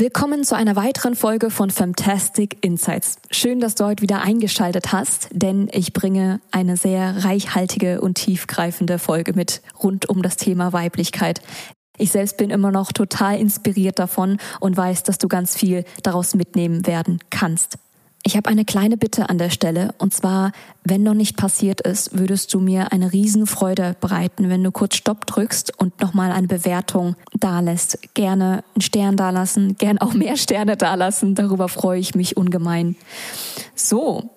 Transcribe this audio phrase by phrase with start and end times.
[0.00, 3.16] Willkommen zu einer weiteren Folge von Fantastic Insights.
[3.30, 8.98] Schön, dass du heute wieder eingeschaltet hast, denn ich bringe eine sehr reichhaltige und tiefgreifende
[8.98, 11.42] Folge mit rund um das Thema Weiblichkeit.
[11.98, 16.34] Ich selbst bin immer noch total inspiriert davon und weiß, dass du ganz viel daraus
[16.34, 17.76] mitnehmen werden kannst.
[18.30, 20.52] Ich habe eine kleine Bitte an der Stelle, und zwar,
[20.84, 25.26] wenn noch nicht passiert ist, würdest du mir eine Riesenfreude bereiten, wenn du kurz Stopp
[25.26, 27.98] drückst und nochmal eine Bewertung dalässt.
[28.14, 32.94] Gerne einen Stern dalassen, gerne auch mehr Sterne dalassen, darüber freue ich mich ungemein.
[33.74, 34.30] So,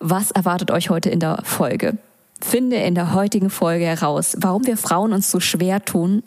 [0.00, 1.96] was erwartet euch heute in der Folge?
[2.42, 6.24] Finde in der heutigen Folge heraus, warum wir Frauen uns so schwer tun,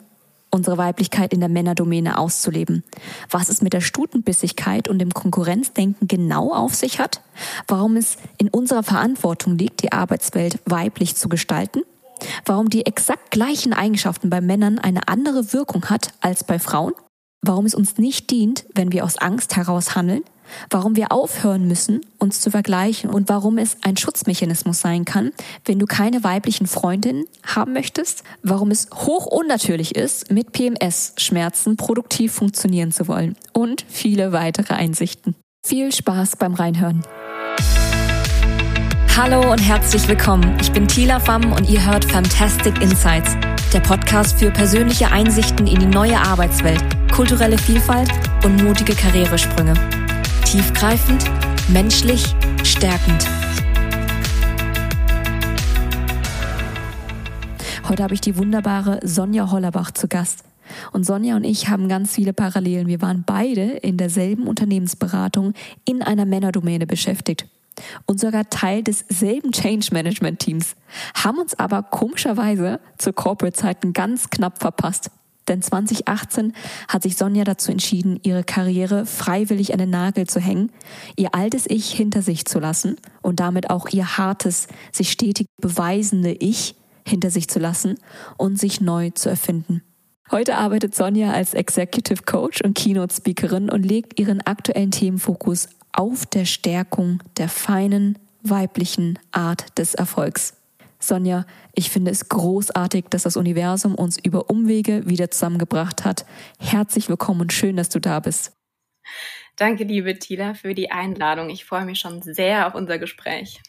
[0.50, 2.84] unsere Weiblichkeit in der Männerdomäne auszuleben.
[3.30, 7.20] Was es mit der Stutenbissigkeit und dem Konkurrenzdenken genau auf sich hat,
[7.66, 11.82] warum es in unserer Verantwortung liegt, die Arbeitswelt weiblich zu gestalten,
[12.44, 16.92] warum die exakt gleichen Eigenschaften bei Männern eine andere Wirkung hat als bei Frauen,
[17.42, 20.22] warum es uns nicht dient, wenn wir aus Angst heraus handeln,
[20.70, 25.32] warum wir aufhören müssen, uns zu vergleichen und warum es ein Schutzmechanismus sein kann,
[25.64, 32.32] wenn du keine weiblichen Freundinnen haben möchtest, warum es hoch unnatürlich ist, mit PMS-Schmerzen produktiv
[32.32, 35.34] funktionieren zu wollen und viele weitere Einsichten.
[35.66, 37.02] Viel Spaß beim Reinhören.
[39.16, 40.56] Hallo und herzlich willkommen.
[40.60, 43.36] Ich bin Tila Pham und ihr hört Fantastic Insights,
[43.72, 48.08] der Podcast für persönliche Einsichten in die neue Arbeitswelt, kulturelle Vielfalt
[48.44, 49.74] und mutige Karrieresprünge.
[50.46, 51.24] Tiefgreifend,
[51.68, 53.26] menschlich, stärkend.
[57.88, 60.44] Heute habe ich die wunderbare Sonja Hollerbach zu Gast.
[60.92, 62.86] Und Sonja und ich haben ganz viele Parallelen.
[62.86, 65.52] Wir waren beide in derselben Unternehmensberatung
[65.84, 67.46] in einer Männerdomäne beschäftigt
[68.06, 70.76] und sogar Teil desselben Change Management Teams,
[71.14, 75.10] haben uns aber komischerweise zu Corporate-Zeiten ganz knapp verpasst.
[75.48, 76.52] Denn 2018
[76.88, 80.70] hat sich Sonja dazu entschieden, ihre Karriere freiwillig an den Nagel zu hängen,
[81.16, 86.32] ihr altes Ich hinter sich zu lassen und damit auch ihr hartes, sich stetig beweisende
[86.32, 86.74] Ich
[87.06, 87.98] hinter sich zu lassen
[88.36, 89.82] und sich neu zu erfinden.
[90.30, 96.26] Heute arbeitet Sonja als Executive Coach und Keynote Speakerin und legt ihren aktuellen Themenfokus auf
[96.26, 100.54] der Stärkung der feinen weiblichen Art des Erfolgs.
[101.00, 101.44] Sonja,
[101.74, 106.24] ich finde es großartig, dass das Universum uns über Umwege wieder zusammengebracht hat.
[106.60, 108.52] Herzlich willkommen und schön, dass du da bist.
[109.56, 111.50] Danke, liebe Tila, für die Einladung.
[111.50, 113.60] Ich freue mich schon sehr auf unser Gespräch.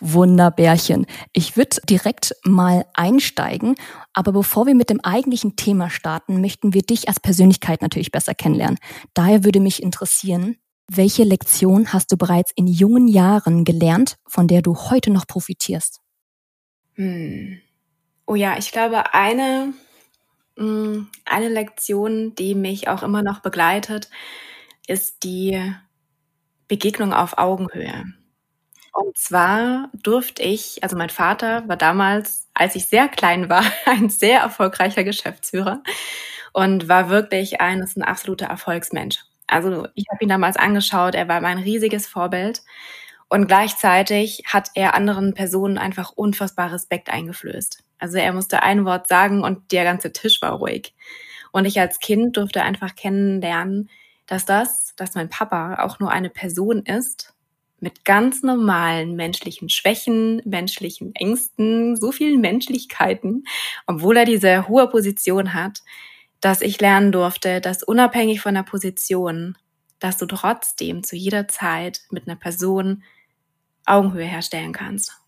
[0.00, 1.06] Wunderbärchen.
[1.32, 3.76] Ich würde direkt mal einsteigen,
[4.14, 8.34] aber bevor wir mit dem eigentlichen Thema starten, möchten wir dich als Persönlichkeit natürlich besser
[8.34, 8.78] kennenlernen.
[9.14, 10.56] Daher würde mich interessieren,
[10.92, 16.00] welche Lektion hast du bereits in jungen Jahren gelernt, von der du heute noch profitierst?
[16.94, 17.60] Hm.
[18.26, 19.72] Oh ja, ich glaube, eine,
[20.56, 24.10] hm, eine Lektion, die mich auch immer noch begleitet,
[24.86, 25.72] ist die
[26.66, 28.04] Begegnung auf Augenhöhe.
[28.92, 34.10] Und zwar durfte ich, also mein Vater war damals, als ich sehr klein war, ein
[34.10, 35.82] sehr erfolgreicher Geschäftsführer
[36.52, 39.24] und war wirklich ein, ein absoluter Erfolgsmensch.
[39.50, 42.62] Also ich habe ihn damals angeschaut, er war mein riesiges Vorbild
[43.28, 47.82] und gleichzeitig hat er anderen Personen einfach unfassbar Respekt eingeflößt.
[47.98, 50.94] Also er musste ein Wort sagen und der ganze Tisch war ruhig.
[51.52, 53.90] Und ich als Kind durfte einfach kennenlernen,
[54.26, 57.34] dass das, dass mein Papa auch nur eine Person ist
[57.80, 63.44] mit ganz normalen menschlichen Schwächen, menschlichen Ängsten, so vielen Menschlichkeiten,
[63.86, 65.80] obwohl er diese hohe Position hat,
[66.40, 69.56] dass ich lernen durfte, dass unabhängig von der Position,
[69.98, 73.02] dass du trotzdem zu jeder Zeit mit einer Person
[73.86, 75.20] Augenhöhe herstellen kannst.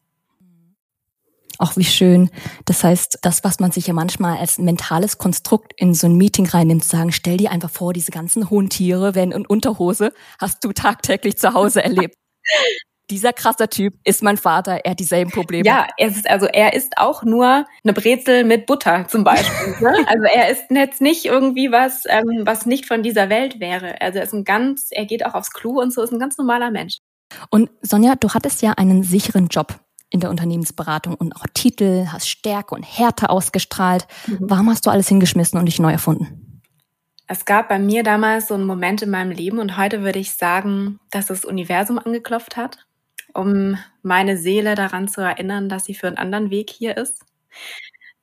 [1.58, 2.30] Auch wie schön.
[2.64, 6.46] Das heißt, das, was man sich ja manchmal als mentales Konstrukt in so ein Meeting
[6.46, 10.64] reinnimmt, zu sagen, stell dir einfach vor, diese ganzen hohen Tiere werden in Unterhose, hast
[10.64, 12.16] du tagtäglich zu Hause erlebt.
[13.12, 15.66] Dieser krasser Typ ist mein Vater, er hat dieselben Probleme.
[15.66, 19.74] Ja, er ist, also er ist auch nur eine Brezel mit Butter zum Beispiel.
[19.80, 19.94] ne?
[20.06, 24.00] Also er ist jetzt nicht irgendwie was, ähm, was nicht von dieser Welt wäre.
[24.00, 26.38] Also er ist ein ganz, er geht auch aufs Klo und so, ist ein ganz
[26.38, 27.00] normaler Mensch.
[27.50, 29.78] Und Sonja, du hattest ja einen sicheren Job
[30.08, 34.06] in der Unternehmensberatung und auch Titel, hast Stärke und Härte ausgestrahlt.
[34.26, 34.38] Mhm.
[34.40, 36.62] Warum hast du alles hingeschmissen und dich neu erfunden?
[37.28, 40.34] Es gab bei mir damals so einen Moment in meinem Leben und heute würde ich
[40.34, 42.86] sagen, dass das Universum angeklopft hat,
[43.34, 47.24] um meine Seele daran zu erinnern, dass sie für einen anderen Weg hier ist.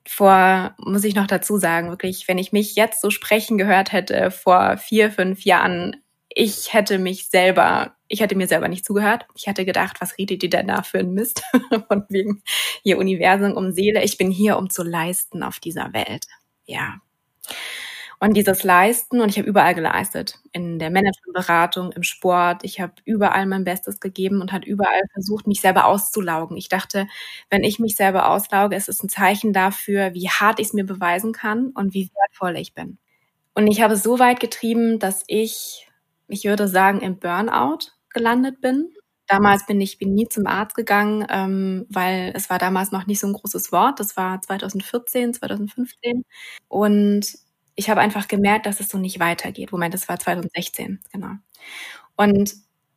[0.08, 4.32] Vor, muss ich noch dazu sagen, wirklich, wenn ich mich jetzt so sprechen gehört hätte
[4.32, 5.98] vor vier, fünf Jahren,
[6.30, 9.26] ich hätte mich selber, ich hätte mir selber nicht zugehört.
[9.36, 11.44] Ich hätte gedacht, was redet ihr denn da für ein Mist?
[11.88, 12.42] Von wegen
[12.84, 14.04] hier Universum um Seele.
[14.04, 16.26] Ich bin hier, um zu leisten auf dieser Welt.
[16.66, 17.02] Ja.
[18.21, 22.94] Und dieses Leisten, und ich habe überall geleistet, in der Managementberatung, im Sport, ich habe
[23.06, 26.57] überall mein Bestes gegeben und hat überall versucht, mich selber auszulaugen.
[26.57, 27.07] Ich dachte,
[27.50, 30.86] wenn ich mich selber auslauge, ist es ein Zeichen dafür, wie hart ich es mir
[30.86, 32.98] beweisen kann und wie wertvoll ich bin.
[33.56, 35.89] Und ich habe es so weit getrieben, dass ich,
[36.27, 38.89] ich würde sagen, im Burnout gelandet bin.
[39.27, 43.19] Damals bin ich bin nie zum Arzt gegangen, ähm, weil es war damals noch nicht
[43.19, 44.00] so ein großes Wort.
[44.00, 46.25] Das war 2014, 2015.
[46.68, 47.27] Und
[47.80, 49.72] ich habe einfach gemerkt, dass es so nicht weitergeht.
[49.72, 51.31] Moment, das war 2016, genau.
[52.18, 52.54] Und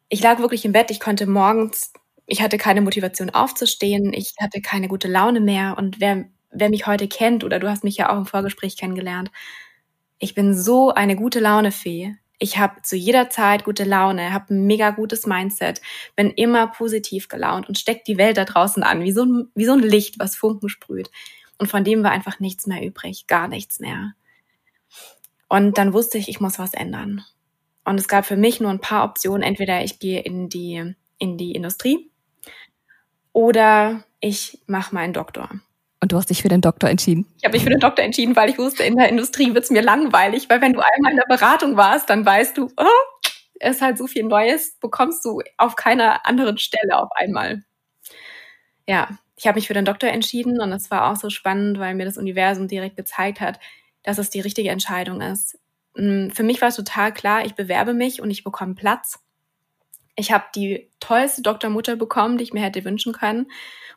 [0.08, 1.92] ich lag wirklich im Bett, ich konnte morgens,
[2.26, 5.76] ich hatte keine Motivation aufzustehen, ich hatte keine gute Laune mehr.
[5.78, 9.30] Und wer, wer mich heute kennt, oder du hast mich ja auch im Vorgespräch kennengelernt,
[10.18, 12.16] ich bin so eine gute Launefee.
[12.40, 15.80] Ich habe zu jeder Zeit gute Laune, habe ein mega gutes Mindset,
[16.16, 19.64] bin immer positiv gelaunt und steckt die Welt da draußen an, wie so, ein, wie
[19.64, 21.08] so ein Licht, was Funken sprüht.
[21.58, 24.14] Und von dem war einfach nichts mehr übrig, gar nichts mehr.
[25.52, 27.26] Und dann wusste ich, ich muss was ändern.
[27.84, 29.42] Und es gab für mich nur ein paar Optionen.
[29.42, 32.10] Entweder ich gehe in die, in die Industrie
[33.34, 35.50] oder ich mache meinen Doktor.
[36.00, 37.26] Und du hast dich für den Doktor entschieden?
[37.36, 39.70] Ich habe mich für den Doktor entschieden, weil ich wusste, in der Industrie wird es
[39.70, 43.28] mir langweilig, weil wenn du einmal in der Beratung warst, dann weißt du, oh,
[43.60, 47.62] es ist halt so viel Neues, bekommst du auf keiner anderen Stelle auf einmal.
[48.88, 51.94] Ja, ich habe mich für den Doktor entschieden und es war auch so spannend, weil
[51.94, 53.60] mir das Universum direkt gezeigt hat,
[54.02, 55.58] dass es die richtige Entscheidung ist.
[55.94, 59.18] Mm, für mich war es total klar, ich bewerbe mich und ich bekomme Platz.
[60.16, 63.50] Ich habe die tollste Doktormutter bekommen, die ich mir hätte wünschen können,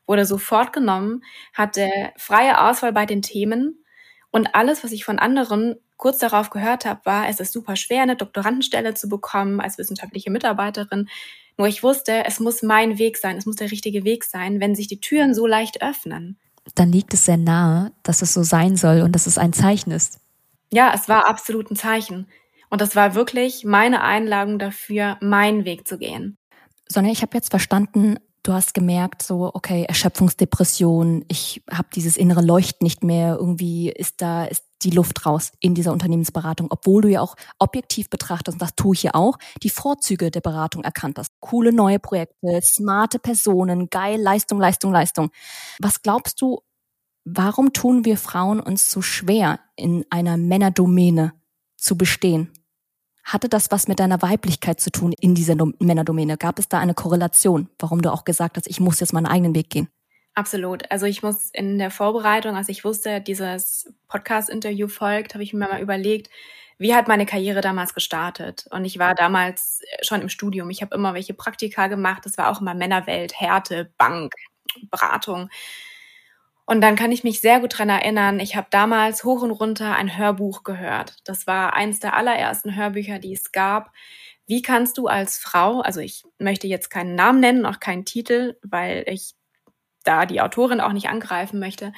[0.05, 1.23] wurde sofort genommen,
[1.53, 3.83] hatte freie Auswahl bei den Themen
[4.31, 8.03] und alles, was ich von anderen kurz darauf gehört habe, war, es ist super schwer,
[8.03, 11.09] eine Doktorandenstelle zu bekommen als wissenschaftliche Mitarbeiterin.
[11.57, 14.75] Nur ich wusste, es muss mein Weg sein, es muss der richtige Weg sein, wenn
[14.75, 16.37] sich die Türen so leicht öffnen
[16.73, 19.91] dann liegt es sehr nahe, dass es so sein soll und dass es ein Zeichen
[19.91, 20.19] ist.
[20.71, 22.27] Ja, es war absolut ein Zeichen.
[22.69, 26.37] Und das war wirklich meine Einladung dafür, meinen Weg zu gehen.
[26.89, 32.41] Sonja, ich habe jetzt verstanden, du hast gemerkt, so, okay, Erschöpfungsdepression, ich habe dieses innere
[32.41, 37.09] Leuchten nicht mehr, irgendwie ist da, ist die Luft raus in dieser Unternehmensberatung, obwohl du
[37.09, 41.17] ja auch objektiv betrachtest, und das tue ich ja auch, die Vorzüge der Beratung erkannt
[41.17, 41.31] hast.
[41.39, 45.31] Coole neue Projekte, smarte Personen, geil, Leistung, Leistung, Leistung.
[45.79, 46.59] Was glaubst du,
[47.23, 51.33] warum tun wir Frauen uns so schwer, in einer Männerdomäne
[51.77, 52.51] zu bestehen?
[53.23, 56.37] Hatte das was mit deiner Weiblichkeit zu tun in dieser Männerdomäne?
[56.37, 59.55] Gab es da eine Korrelation, warum du auch gesagt hast, ich muss jetzt meinen eigenen
[59.55, 59.89] Weg gehen?
[60.35, 60.91] Absolut.
[60.91, 65.67] Also ich muss in der Vorbereitung, als ich wusste, dieses Podcast-Interview folgt, habe ich mir
[65.67, 66.29] mal überlegt,
[66.77, 68.65] wie hat meine Karriere damals gestartet?
[68.69, 70.69] Und ich war damals schon im Studium.
[70.69, 72.25] Ich habe immer welche Praktika gemacht.
[72.25, 74.33] Das war auch immer Männerwelt, Härte, Bank,
[74.89, 75.49] Beratung.
[76.65, 79.95] Und dann kann ich mich sehr gut dran erinnern, ich habe damals hoch und runter
[79.95, 81.17] ein Hörbuch gehört.
[81.25, 83.91] Das war eins der allerersten Hörbücher, die es gab.
[84.47, 88.57] Wie kannst du als Frau, also ich möchte jetzt keinen Namen nennen, auch keinen Titel,
[88.63, 89.35] weil ich
[90.05, 91.91] da die Autorin auch nicht angreifen möchte.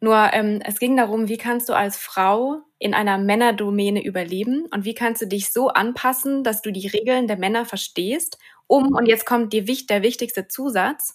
[0.00, 4.84] Nur ähm, es ging darum, wie kannst du als Frau in einer Männerdomäne überleben und
[4.84, 9.06] wie kannst du dich so anpassen, dass du die Regeln der Männer verstehst, um, und
[9.06, 11.14] jetzt kommt die, der wichtigste Zusatz,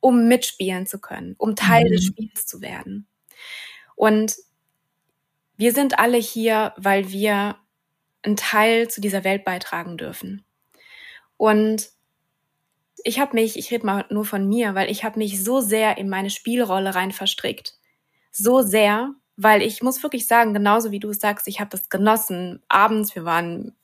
[0.00, 1.92] um mitspielen zu können, um Teil mhm.
[1.92, 3.06] des Spiels zu werden.
[3.94, 4.36] Und
[5.56, 7.56] wir sind alle hier, weil wir
[8.22, 10.44] einen Teil zu dieser Welt beitragen dürfen.
[11.36, 11.90] Und
[13.04, 15.98] ich habe mich, ich rede mal nur von mir, weil ich habe mich so sehr
[15.98, 17.74] in meine Spielrolle rein verstrickt.
[18.36, 21.88] So sehr, weil ich muss wirklich sagen, genauso wie du es sagst, ich habe das
[21.88, 22.60] genossen.
[22.68, 23.76] Abends, wir waren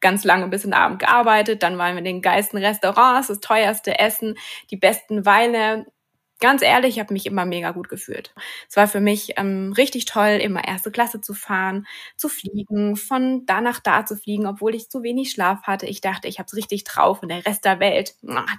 [0.00, 3.40] ganz lange bis in den Abend gearbeitet, dann waren wir in den geilsten Restaurants, das
[3.40, 4.36] teuerste Essen,
[4.70, 5.86] die besten Weine,
[6.40, 8.34] ganz ehrlich, ich habe mich immer mega gut gefühlt.
[8.68, 13.46] Es war für mich ähm, richtig toll, immer erste Klasse zu fahren, zu fliegen, von
[13.46, 15.86] da nach da zu fliegen, obwohl ich zu wenig Schlaf hatte.
[15.86, 18.14] Ich dachte, ich habe es richtig drauf und der Rest der Welt,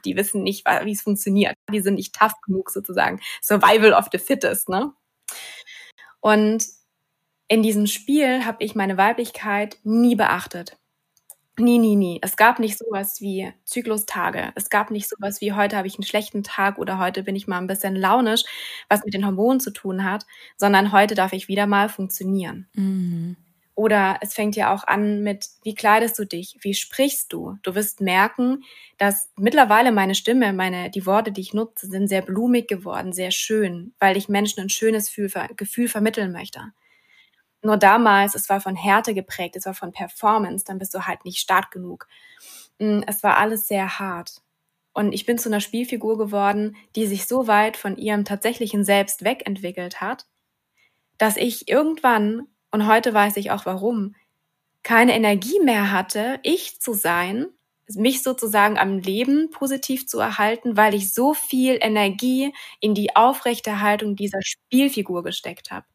[0.05, 1.55] die wissen nicht, wie es funktioniert.
[1.71, 3.19] Die sind nicht tough genug sozusagen.
[3.41, 4.91] Survival of the fittest, ne?
[6.25, 6.65] Und
[7.47, 10.75] in diesem Spiel habe ich meine Weiblichkeit nie beachtet.
[11.55, 12.17] Nie, nie, nie.
[12.23, 14.51] Es gab nicht sowas wie Zyklustage.
[14.55, 17.45] Es gab nicht sowas wie heute habe ich einen schlechten Tag oder heute bin ich
[17.45, 18.43] mal ein bisschen launisch,
[18.89, 20.25] was mit den Hormonen zu tun hat,
[20.57, 22.67] sondern heute darf ich wieder mal funktionieren.
[22.73, 23.35] Mhm.
[23.75, 26.57] Oder es fängt ja auch an mit, wie kleidest du dich?
[26.61, 27.57] Wie sprichst du?
[27.61, 28.63] Du wirst merken,
[28.97, 33.31] dass mittlerweile meine Stimme, meine, die Worte, die ich nutze, sind sehr blumig geworden, sehr
[33.31, 35.13] schön, weil ich Menschen ein schönes
[35.57, 36.71] Gefühl vermitteln möchte.
[37.61, 41.25] Nur damals, es war von Härte geprägt, es war von Performance, dann bist du halt
[41.25, 42.07] nicht stark genug.
[42.79, 44.41] Mm, es war alles sehr hart.
[44.93, 49.25] Und ich bin zu einer Spielfigur geworden, die sich so weit von ihrem tatsächlichen Selbst
[49.25, 50.27] wegentwickelt hat,
[51.17, 54.15] dass ich irgendwann, und heute weiß ich auch warum,
[54.83, 57.47] keine Energie mehr hatte, ich zu sein,
[57.93, 64.17] mich sozusagen am Leben positiv zu erhalten, weil ich so viel Energie in die Aufrechterhaltung
[64.17, 65.85] dieser Spielfigur gesteckt habe.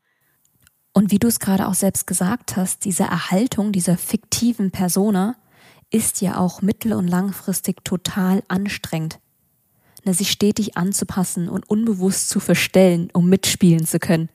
[0.94, 5.36] Und wie du es gerade auch selbst gesagt hast, diese Erhaltung dieser fiktiven Persona
[5.90, 9.20] ist ja auch mittel- und langfristig total anstrengend.
[10.06, 14.30] Ne, sich stetig anzupassen und unbewusst zu verstellen, um mitspielen zu können.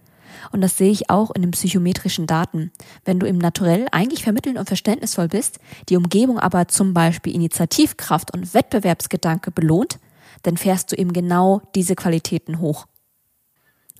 [0.51, 2.71] Und das sehe ich auch in den psychometrischen Daten.
[3.03, 8.33] Wenn du im Naturell eigentlich vermitteln und verständnisvoll bist, die Umgebung aber zum Beispiel Initiativkraft
[8.33, 9.99] und Wettbewerbsgedanke belohnt,
[10.43, 12.85] dann fährst du eben genau diese Qualitäten hoch.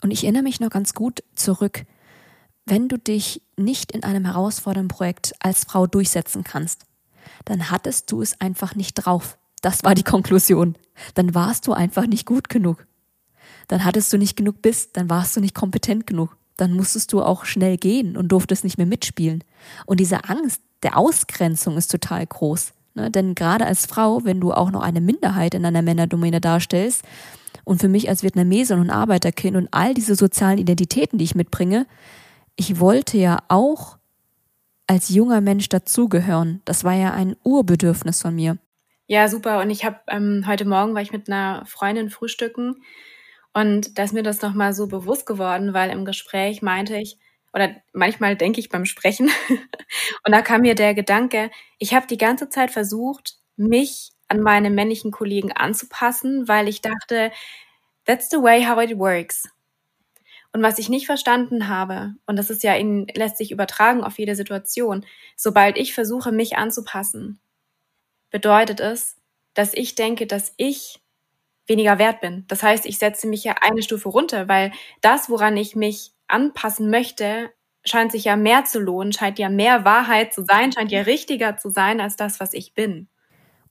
[0.01, 1.85] Und ich erinnere mich noch ganz gut zurück,
[2.65, 6.85] wenn du dich nicht in einem herausfordernden Projekt als Frau durchsetzen kannst,
[7.45, 9.37] dann hattest du es einfach nicht drauf.
[9.61, 10.75] Das war die Konklusion.
[11.13, 12.85] Dann warst du einfach nicht gut genug.
[13.67, 16.37] Dann hattest du nicht genug Biss, dann warst du nicht kompetent genug.
[16.57, 19.43] Dann musstest du auch schnell gehen und durftest nicht mehr mitspielen.
[19.85, 22.73] Und diese Angst der Ausgrenzung ist total groß.
[22.93, 23.11] Ne?
[23.11, 27.03] Denn gerade als Frau, wenn du auch noch eine Minderheit in einer Männerdomäne darstellst,
[27.65, 31.85] und für mich als Vietnamesin und Arbeiterkind und all diese sozialen Identitäten, die ich mitbringe,
[32.55, 33.97] ich wollte ja auch
[34.87, 36.61] als junger Mensch dazugehören.
[36.63, 38.57] Das war ja ein Urbedürfnis von mir.
[39.07, 39.61] Ja, super.
[39.61, 42.75] Und ich habe ähm, heute Morgen war ich mit einer Freundin frühstücken
[43.55, 47.17] und da ist mir das nochmal so bewusst geworden, weil im Gespräch meinte ich,
[47.53, 49.31] oder manchmal denke ich beim Sprechen,
[50.25, 54.69] und da kam mir der Gedanke, ich habe die ganze Zeit versucht, mich an meine
[54.69, 57.31] männlichen Kollegen anzupassen, weil ich dachte,
[58.03, 59.47] that's the way how it works.
[60.51, 64.19] Und was ich nicht verstanden habe, und das ist ja in, lässt sich übertragen auf
[64.19, 65.05] jede Situation,
[65.37, 67.39] sobald ich versuche, mich anzupassen,
[68.31, 69.15] bedeutet es,
[69.53, 70.99] dass ich denke, dass ich
[71.67, 72.45] weniger wert bin.
[72.47, 76.89] Das heißt, ich setze mich ja eine Stufe runter, weil das, woran ich mich anpassen
[76.89, 77.51] möchte,
[77.85, 81.57] scheint sich ja mehr zu lohnen, scheint ja mehr Wahrheit zu sein, scheint ja richtiger
[81.57, 83.07] zu sein als das, was ich bin.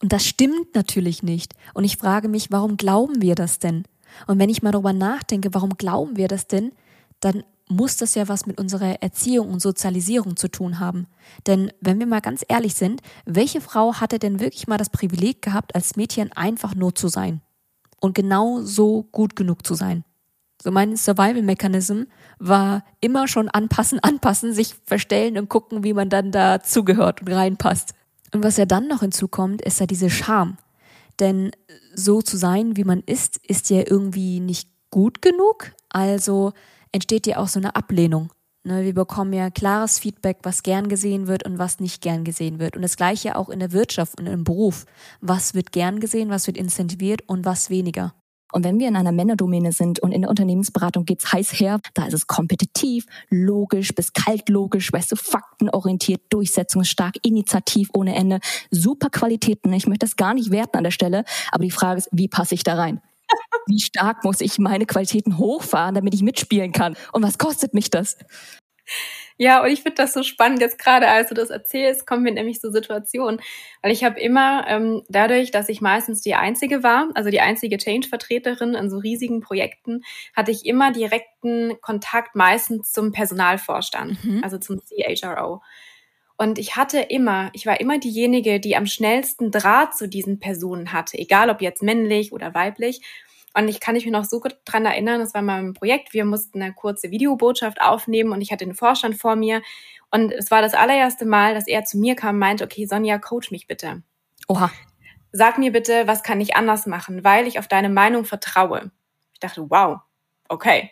[0.02, 1.54] Und das stimmt natürlich nicht.
[1.72, 3.84] Und ich frage mich, warum glauben wir das denn?
[4.26, 6.72] Und wenn ich mal darüber nachdenke, warum glauben wir das denn,
[7.20, 11.06] dann muss das ja was mit unserer Erziehung und Sozialisierung zu tun haben.
[11.46, 15.40] Denn wenn wir mal ganz ehrlich sind, welche Frau hatte denn wirklich mal das Privileg
[15.40, 17.40] gehabt, als Mädchen einfach nur zu sein?
[18.04, 20.04] Und genau so gut genug zu sein?
[20.62, 22.02] So mein Survival-Mechanism
[22.38, 27.94] war immer schon anpassen, anpassen, sich verstellen und gucken, wie man dann dazugehört und reinpasst.
[28.34, 30.58] Und was ja dann noch hinzukommt, ist ja diese Scham.
[31.18, 31.52] Denn
[31.94, 35.72] so zu sein, wie man ist, ist ja irgendwie nicht gut genug.
[35.88, 36.52] Also
[36.92, 38.30] entsteht ja auch so eine Ablehnung.
[38.66, 42.58] Ne, wir bekommen ja klares Feedback, was gern gesehen wird und was nicht gern gesehen
[42.58, 42.76] wird.
[42.76, 44.86] Und das gleiche auch in der Wirtschaft und im Beruf.
[45.20, 48.14] Was wird gern gesehen, was wird incentiviert und was weniger.
[48.54, 52.06] Und wenn wir in einer Männerdomäne sind und in der Unternehmensberatung geht's heiß her, da
[52.06, 58.38] ist es kompetitiv, logisch bis kaltlogisch, weißt du, faktenorientiert, durchsetzungsstark, initiativ ohne Ende,
[58.70, 59.72] super Qualitäten.
[59.74, 62.54] Ich möchte das gar nicht werten an der Stelle, aber die Frage ist, wie passe
[62.54, 63.02] ich da rein?
[63.66, 66.96] Wie stark muss ich meine Qualitäten hochfahren, damit ich mitspielen kann?
[67.12, 68.18] Und was kostet mich das?
[69.36, 72.32] Ja, und ich finde das so spannend, jetzt gerade als du das erzählst, kommen mir
[72.32, 73.40] nämlich so Situationen,
[73.82, 77.76] weil ich habe immer ähm, dadurch, dass ich meistens die Einzige war, also die einzige
[77.76, 80.02] Change-Vertreterin in so riesigen Projekten,
[80.36, 84.44] hatte ich immer direkten Kontakt meistens zum Personalvorstand, mhm.
[84.44, 85.62] also zum CHRO.
[86.36, 90.92] Und ich hatte immer, ich war immer diejenige, die am schnellsten Draht zu diesen Personen
[90.92, 93.02] hatte, egal ob jetzt männlich oder weiblich.
[93.56, 96.24] Und ich kann mich noch so gut dran erinnern, das war mal ein Projekt, wir
[96.24, 99.62] mussten eine kurze Videobotschaft aufnehmen und ich hatte den Vorstand vor mir.
[100.10, 103.18] Und es war das allererste Mal, dass er zu mir kam und meinte, okay, Sonja,
[103.18, 104.02] coach mich bitte.
[104.48, 104.72] Oha.
[105.30, 108.90] Sag mir bitte, was kann ich anders machen, weil ich auf deine Meinung vertraue.
[109.32, 109.98] Ich dachte, wow,
[110.48, 110.90] okay.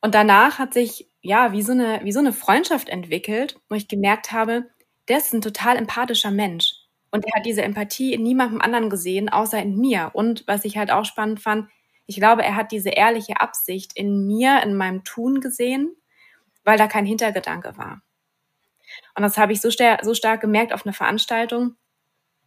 [0.00, 3.88] Und danach hat sich, ja, wie so eine, wie so eine Freundschaft entwickelt, wo ich
[3.88, 4.70] gemerkt habe,
[5.08, 6.74] der ist ein total empathischer Mensch.
[7.10, 10.10] Und er hat diese Empathie in niemandem anderen gesehen, außer in mir.
[10.12, 11.68] Und was ich halt auch spannend fand,
[12.06, 15.94] ich glaube, er hat diese ehrliche Absicht in mir, in meinem Tun gesehen,
[16.64, 18.02] weil da kein Hintergedanke war.
[19.14, 21.76] Und das habe ich so, so stark gemerkt auf einer Veranstaltung.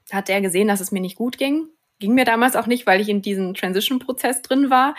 [0.10, 1.68] Da hat er gesehen, dass es mir nicht gut ging.
[2.00, 4.96] Ging mir damals auch nicht, weil ich in diesem Transition-Prozess drin war.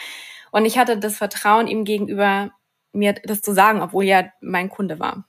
[0.50, 2.52] Und ich hatte das Vertrauen ihm gegenüber,
[2.94, 5.28] mir das zu sagen, obwohl er mein Kunde war.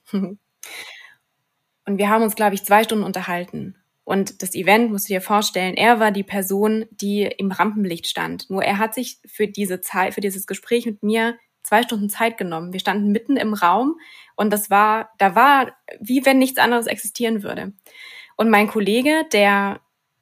[1.88, 3.76] Und wir haben uns, glaube ich, zwei Stunden unterhalten.
[4.04, 8.50] Und das Event, musst du dir vorstellen, er war die Person, die im Rampenlicht stand.
[8.50, 12.38] Nur er hat sich für diese Zeit, für dieses Gespräch mit mir zwei Stunden Zeit
[12.38, 12.72] genommen.
[12.72, 14.00] Wir standen mitten im Raum
[14.36, 17.74] und das war, da war, wie wenn nichts anderes existieren würde.
[18.38, 19.80] Und mein Kollege, der,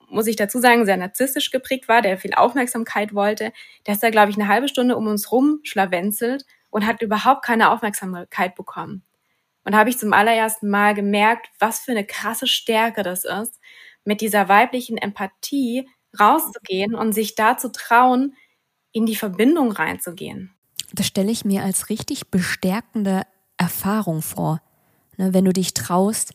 [0.08, 3.52] muss ich dazu sagen, sehr narzisstisch geprägt war, der viel Aufmerksamkeit wollte,
[3.86, 7.46] der ist da, glaube ich, eine halbe Stunde um uns rum schlawenzelt und hat überhaupt
[7.46, 9.04] keine Aufmerksamkeit bekommen.
[9.64, 13.60] Und habe ich zum allerersten Mal gemerkt, was für eine krasse Stärke das ist,
[14.04, 15.88] mit dieser weiblichen Empathie
[16.20, 18.36] rauszugehen und sich da zu trauen,
[18.92, 20.54] in die Verbindung reinzugehen.
[20.94, 23.24] Das stelle ich mir als richtig bestärkende
[23.58, 24.62] Erfahrung vor.
[25.18, 26.34] Ne, wenn du dich traust,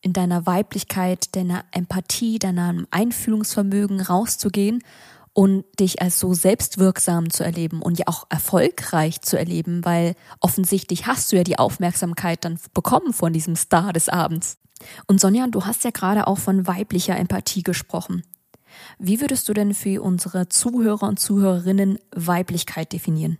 [0.00, 4.82] in deiner Weiblichkeit, deiner Empathie, deinem Einfühlungsvermögen rauszugehen
[5.38, 11.06] und dich als so selbstwirksam zu erleben und ja auch erfolgreich zu erleben, weil offensichtlich
[11.06, 14.58] hast du ja die Aufmerksamkeit dann bekommen von diesem Star des Abends.
[15.06, 18.24] Und Sonja, du hast ja gerade auch von weiblicher Empathie gesprochen.
[18.98, 23.38] Wie würdest du denn für unsere Zuhörer und Zuhörerinnen Weiblichkeit definieren?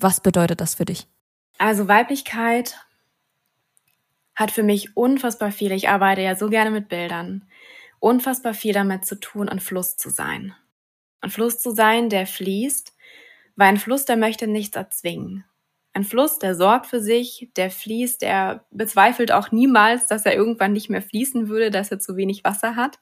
[0.00, 1.06] Was bedeutet das für dich?
[1.58, 2.74] Also Weiblichkeit
[4.34, 7.48] hat für mich unfassbar viel, ich arbeite ja so gerne mit Bildern,
[8.00, 10.56] unfassbar viel damit zu tun, ein Fluss zu sein.
[11.24, 12.92] Ein Fluss zu sein, der fließt,
[13.56, 15.46] weil ein Fluss, der möchte nichts erzwingen.
[15.94, 20.74] Ein Fluss, der sorgt für sich, der fließt, der bezweifelt auch niemals, dass er irgendwann
[20.74, 22.98] nicht mehr fließen würde, dass er zu wenig Wasser hat,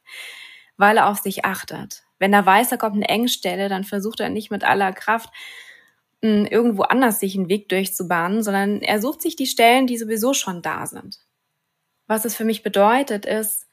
[0.76, 2.04] weil er auf sich achtet.
[2.20, 5.30] Wenn er weiß, da kommt eine Engstelle, dann versucht er nicht mit aller Kraft
[6.22, 10.32] hm, irgendwo anders sich einen Weg durchzubahnen, sondern er sucht sich die Stellen, die sowieso
[10.32, 11.18] schon da sind.
[12.06, 13.66] Was es für mich bedeutet, ist,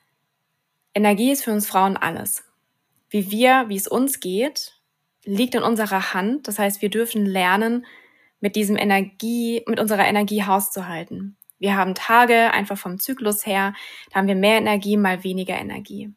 [0.96, 2.49] Energie ist für uns Frauen alles.
[3.10, 4.80] Wie wir, wie es uns geht,
[5.26, 6.48] liegt in unserer Hand.
[6.48, 7.86] Das heißt, wir dürfen lernen,
[8.42, 11.38] mit diesem Energie, mit unserer Energie hauszuhalten.
[11.60, 13.74] Wir haben Tage einfach vom Zyklus her,
[14.10, 16.14] da haben wir mehr Energie, mal weniger Energie.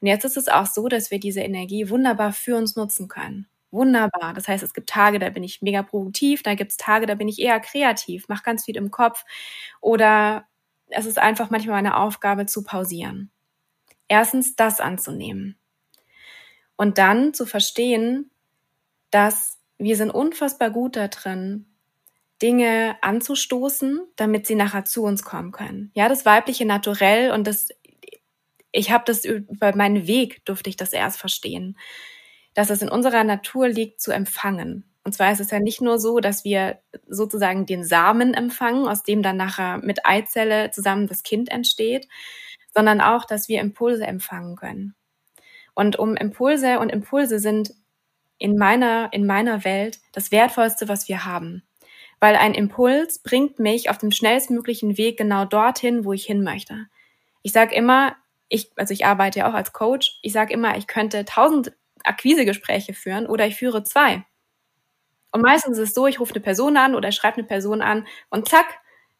[0.00, 3.48] Und jetzt ist es auch so, dass wir diese Energie wunderbar für uns nutzen können.
[3.72, 4.32] Wunderbar.
[4.34, 7.14] Das heißt, es gibt Tage, da bin ich mega produktiv, da gibt es Tage, da
[7.14, 9.24] bin ich eher kreativ, mache ganz viel im Kopf
[9.80, 10.46] oder
[10.88, 13.30] es ist einfach manchmal meine Aufgabe zu pausieren.
[14.08, 15.59] Erstens das anzunehmen
[16.80, 18.30] und dann zu verstehen,
[19.10, 21.66] dass wir sind unfassbar gut da drin,
[22.42, 25.90] Dinge anzustoßen, damit sie nachher zu uns kommen können.
[25.94, 27.68] Ja, das weibliche Naturell und das
[28.72, 31.76] ich habe das über meinen Weg durfte ich das erst verstehen
[32.54, 34.84] dass es in unserer Natur liegt, zu empfangen.
[35.04, 39.02] Und zwar ist es ja nicht nur so, dass wir sozusagen den Samen empfangen, aus
[39.02, 42.06] dem dann nachher mit Eizelle zusammen das Kind entsteht,
[42.74, 44.94] sondern auch, dass wir Impulse empfangen können.
[45.80, 47.72] Und um Impulse und Impulse sind
[48.36, 51.62] in meiner, in meiner Welt das Wertvollste, was wir haben.
[52.20, 56.88] Weil ein Impuls bringt mich auf dem schnellstmöglichen Weg genau dorthin, wo ich hin möchte.
[57.40, 58.14] Ich sage immer,
[58.50, 61.72] ich, also ich arbeite ja auch als Coach, ich sage immer, ich könnte tausend
[62.04, 64.22] Akquisegespräche führen oder ich führe zwei.
[65.32, 68.06] Und meistens ist es so, ich rufe eine Person an oder schreibe eine Person an
[68.28, 68.66] und zack,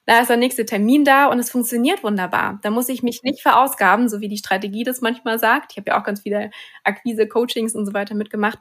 [0.07, 2.59] da ist der nächste Termin da und es funktioniert wunderbar.
[2.63, 5.73] Da muss ich mich nicht verausgaben, so wie die Strategie das manchmal sagt.
[5.73, 6.51] Ich habe ja auch ganz viele
[6.85, 8.59] Akquise-Coachings und so weiter mitgemacht,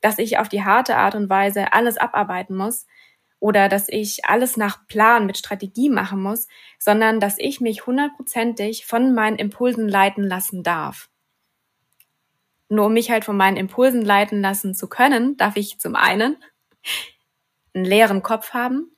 [0.00, 2.86] dass ich auf die harte Art und Weise alles abarbeiten muss
[3.40, 6.46] oder dass ich alles nach Plan mit Strategie machen muss,
[6.78, 11.08] sondern dass ich mich hundertprozentig von meinen Impulsen leiten lassen darf.
[12.68, 16.36] Nur um mich halt von meinen Impulsen leiten lassen zu können, darf ich zum einen
[17.74, 18.96] einen leeren Kopf haben.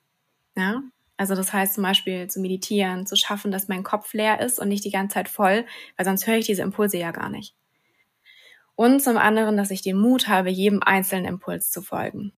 [0.55, 0.83] Ja,
[1.17, 4.67] also das heißt zum Beispiel zu meditieren, zu schaffen, dass mein Kopf leer ist und
[4.67, 5.65] nicht die ganze Zeit voll,
[5.97, 7.55] weil sonst höre ich diese Impulse ja gar nicht.
[8.75, 12.33] Und zum anderen, dass ich den Mut habe, jedem einzelnen Impuls zu folgen.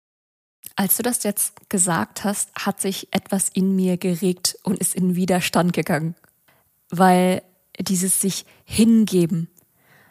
[0.75, 5.15] Als du das jetzt gesagt hast, hat sich etwas in mir geregt und ist in
[5.15, 6.15] Widerstand gegangen.
[6.89, 7.41] Weil
[7.79, 9.49] dieses sich hingeben,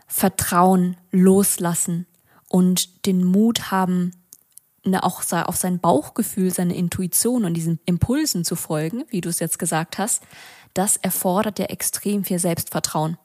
[0.09, 2.07] Vertrauen, loslassen
[2.49, 4.13] und den Mut haben,
[4.87, 9.40] ne, auch auf sein Bauchgefühl, seine Intuition und diesen Impulsen zu folgen, wie du es
[9.40, 10.22] jetzt gesagt hast,
[10.75, 13.18] das erfordert ja extrem viel Selbstvertrauen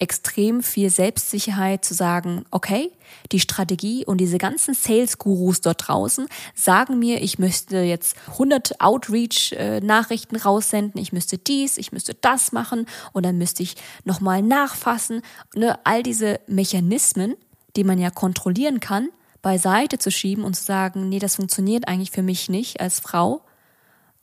[0.00, 2.90] extrem viel Selbstsicherheit zu sagen, okay,
[3.32, 10.36] die Strategie und diese ganzen Sales-Gurus dort draußen sagen mir, ich müsste jetzt 100 Outreach-Nachrichten
[10.36, 15.20] raussenden, ich müsste dies, ich müsste das machen und dann müsste ich nochmal nachfassen.
[15.54, 17.36] Ne, all diese Mechanismen,
[17.76, 19.10] die man ja kontrollieren kann,
[19.42, 23.42] beiseite zu schieben und zu sagen, nee, das funktioniert eigentlich für mich nicht als Frau,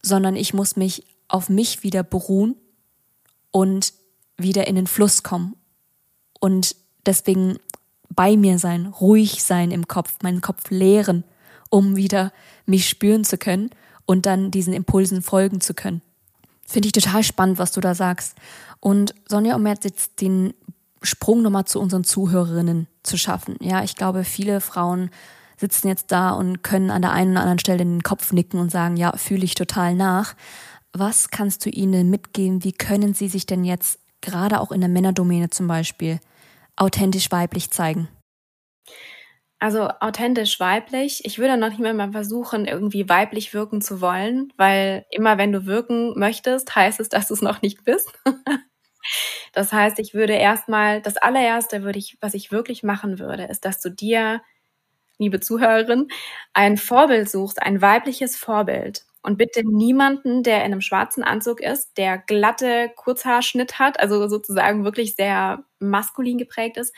[0.01, 2.55] sondern ich muss mich auf mich wieder beruhen
[3.51, 3.93] und
[4.37, 5.55] wieder in den Fluss kommen
[6.39, 6.75] und
[7.05, 7.57] deswegen
[8.09, 11.23] bei mir sein, ruhig sein im Kopf, meinen Kopf leeren,
[11.69, 12.31] um wieder
[12.65, 13.69] mich spüren zu können
[14.05, 16.01] und dann diesen Impulsen folgen zu können.
[16.65, 18.35] Finde ich total spannend, was du da sagst.
[18.79, 20.53] Und Sonja, um jetzt den
[21.01, 23.55] Sprung nochmal zu unseren Zuhörerinnen zu schaffen.
[23.61, 25.09] Ja, ich glaube, viele Frauen
[25.57, 28.71] sitzen jetzt da und können an der einen oder anderen Stelle den Kopf nicken und
[28.71, 30.35] sagen, ja, fühle ich total nach.
[30.93, 32.63] Was kannst du ihnen mitgeben?
[32.63, 36.19] Wie können sie sich denn jetzt gerade auch in der Männerdomäne zum Beispiel,
[36.75, 38.07] authentisch weiblich zeigen?
[39.59, 41.25] Also authentisch weiblich.
[41.25, 45.65] Ich würde noch nicht mal versuchen, irgendwie weiblich wirken zu wollen, weil immer wenn du
[45.65, 48.11] wirken möchtest, heißt es, dass du es noch nicht bist.
[49.53, 53.65] das heißt, ich würde erstmal, das allererste würde ich, was ich wirklich machen würde, ist,
[53.65, 54.41] dass du dir,
[55.17, 56.07] liebe Zuhörerin,
[56.53, 59.05] ein Vorbild suchst, ein weibliches Vorbild.
[59.23, 64.85] Und bitte niemanden, der in einem schwarzen Anzug ist, der glatte Kurzhaarschnitt hat, also sozusagen
[64.85, 66.95] wirklich sehr maskulin geprägt ist,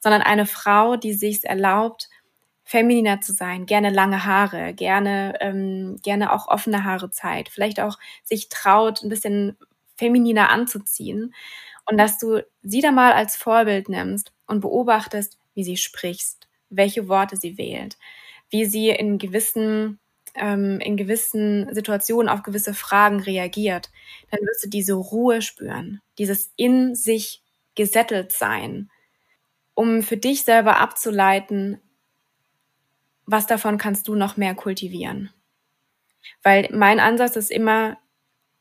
[0.00, 2.08] sondern eine Frau, die sich erlaubt,
[2.64, 7.98] femininer zu sein, gerne lange Haare, gerne, ähm, gerne auch offene Haare zeigt, vielleicht auch
[8.22, 9.56] sich traut, ein bisschen
[10.00, 11.34] femininer anzuziehen
[11.84, 17.06] und dass du sie da mal als Vorbild nimmst und beobachtest, wie sie spricht, welche
[17.06, 17.98] Worte sie wählt,
[18.48, 20.00] wie sie in gewissen
[20.34, 23.90] ähm, in gewissen Situationen auf gewisse Fragen reagiert,
[24.30, 27.42] dann wirst du diese Ruhe spüren, dieses in sich
[27.74, 28.90] gesettelt sein,
[29.74, 31.80] um für dich selber abzuleiten,
[33.26, 35.30] was davon kannst du noch mehr kultivieren.
[36.42, 37.98] Weil mein Ansatz ist immer,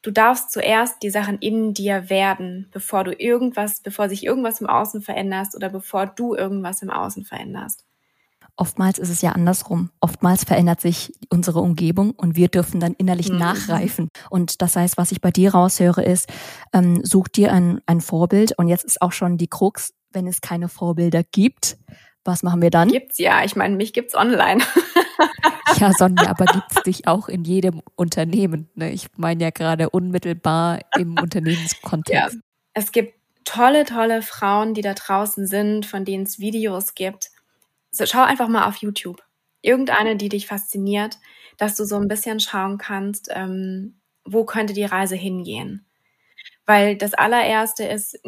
[0.02, 4.68] du darfst zuerst die Sachen in dir werden, bevor du irgendwas, bevor sich irgendwas im
[4.68, 7.86] Außen veränderst oder bevor du irgendwas im Außen veränderst.
[8.56, 9.90] Oftmals ist es ja andersrum.
[10.02, 13.38] Oftmals verändert sich unsere Umgebung und wir dürfen dann innerlich mhm.
[13.38, 14.10] nachreifen.
[14.30, 16.30] Und das heißt, was ich bei dir raushöre, ist,
[16.74, 18.58] ähm, such dir ein, ein Vorbild.
[18.58, 21.78] Und jetzt ist auch schon die Krux, wenn es keine Vorbilder gibt,
[22.26, 22.90] was machen wir dann?
[22.90, 23.44] Gibt's ja.
[23.44, 24.62] Ich meine, mich gibt's online.
[25.78, 28.70] ja, Sonja, aber gibt's dich auch in jedem Unternehmen?
[28.76, 28.92] Ne?
[28.92, 32.34] Ich meine ja gerade unmittelbar im Unternehmenskontext.
[32.34, 32.40] Ja.
[32.74, 37.32] Es gibt tolle, tolle Frauen, die da draußen sind, von denen es Videos gibt
[37.92, 39.24] so, schau einfach mal auf YouTube.
[39.62, 41.18] Irgendeine, die dich fasziniert,
[41.58, 45.86] dass du so ein bisschen schauen kannst, ähm, wo könnte die Reise hingehen.
[46.66, 48.20] Weil das allererste ist,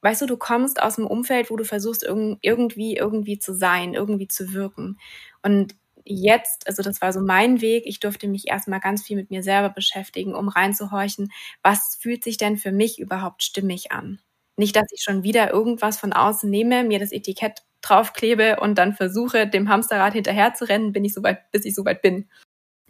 [0.00, 3.94] weißt du, du kommst aus einem Umfeld, wo du versuchst, irg irgendwie, irgendwie zu sein,
[3.94, 4.98] irgendwie zu wirken.
[5.42, 5.76] Und
[6.10, 9.42] jetzt, also das war so mein Weg, ich durfte mich erstmal ganz viel mit mir
[9.42, 11.30] selber beschäftigen, um reinzuhorchen,
[11.62, 14.20] was fühlt sich denn für mich überhaupt stimmig an?
[14.56, 18.94] Nicht, dass ich schon wieder irgendwas von außen nehme, mir das Etikett draufklebe und dann
[18.94, 22.28] versuche, dem Hamsterrad hinterher zu rennen, bin ich so weit, bis ich so weit bin.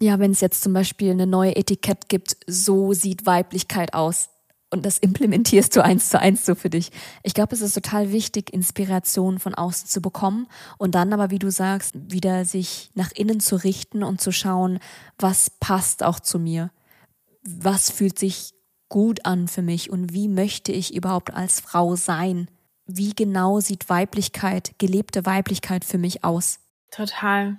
[0.00, 4.30] Ja, wenn es jetzt zum Beispiel eine neue Etikett gibt, so sieht Weiblichkeit aus.
[4.70, 6.90] Und das implementierst du eins zu eins so für dich.
[7.22, 10.46] Ich glaube, es ist total wichtig, Inspiration von außen zu bekommen
[10.78, 14.78] und dann aber, wie du sagst, wieder sich nach innen zu richten und zu schauen,
[15.18, 16.70] was passt auch zu mir.
[17.42, 18.52] Was fühlt sich
[18.88, 22.48] gut an für mich und wie möchte ich überhaupt als Frau sein?
[22.96, 26.60] wie genau sieht Weiblichkeit, gelebte Weiblichkeit für mich aus?
[26.90, 27.56] Total.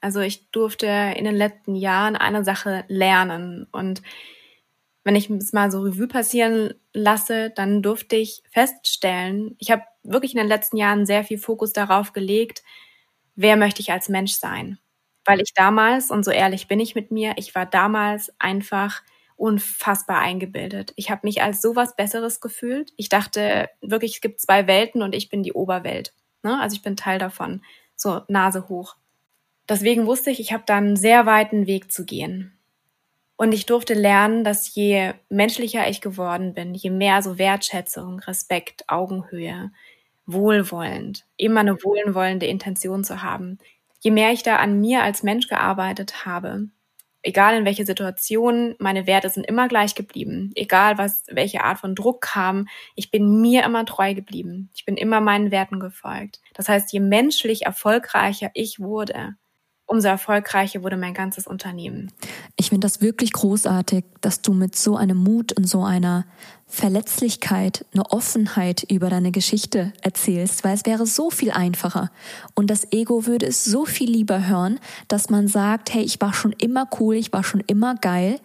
[0.00, 4.02] Also ich durfte in den letzten Jahren eine Sache lernen und
[5.04, 10.32] wenn ich es mal so Revue passieren lasse, dann durfte ich feststellen, ich habe wirklich
[10.34, 12.62] in den letzten Jahren sehr viel Fokus darauf gelegt,
[13.36, 14.78] wer möchte ich als Mensch sein.
[15.24, 19.02] Weil ich damals, und so ehrlich bin ich mit mir, ich war damals einfach
[19.36, 20.92] unfassbar eingebildet.
[20.96, 22.92] Ich habe mich als sowas Besseres gefühlt.
[22.96, 26.14] Ich dachte wirklich, es gibt zwei Welten und ich bin die Oberwelt.
[26.42, 26.60] Ne?
[26.60, 27.62] Also ich bin Teil davon.
[27.96, 28.96] So Nase hoch.
[29.68, 32.58] Deswegen wusste ich, ich habe da einen sehr weiten Weg zu gehen.
[33.36, 38.84] Und ich durfte lernen, dass je menschlicher ich geworden bin, je mehr so Wertschätzung, Respekt,
[38.88, 39.72] Augenhöhe,
[40.26, 43.58] wohlwollend, immer eine wohlwollende Intention zu haben,
[44.00, 46.68] je mehr ich da an mir als Mensch gearbeitet habe,
[47.24, 50.52] egal in welche Situation, meine Werte sind immer gleich geblieben.
[50.54, 54.70] Egal was, welche Art von Druck kam, ich bin mir immer treu geblieben.
[54.74, 56.40] Ich bin immer meinen Werten gefolgt.
[56.52, 59.34] Das heißt, je menschlich erfolgreicher ich wurde,
[59.86, 62.10] umso erfolgreicher wurde mein ganzes Unternehmen.
[62.56, 66.24] Ich finde das wirklich großartig, dass du mit so einem Mut und so einer
[66.66, 72.10] Verletzlichkeit, eine Offenheit über deine Geschichte erzählst, weil es wäre so viel einfacher
[72.54, 76.32] und das Ego würde es so viel lieber hören, dass man sagt, hey, ich war
[76.32, 78.40] schon immer cool, ich war schon immer geil,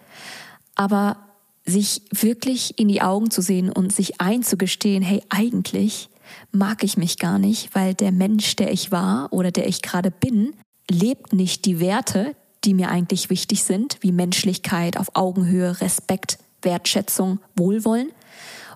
[0.74, 1.16] aber
[1.64, 6.08] sich wirklich in die Augen zu sehen und sich einzugestehen, hey, eigentlich
[6.52, 10.10] mag ich mich gar nicht, weil der Mensch, der ich war oder der ich gerade
[10.10, 10.54] bin,
[10.90, 17.40] lebt nicht die Werte, die mir eigentlich wichtig sind, wie Menschlichkeit auf Augenhöhe, Respekt, Wertschätzung,
[17.56, 18.10] Wohlwollen.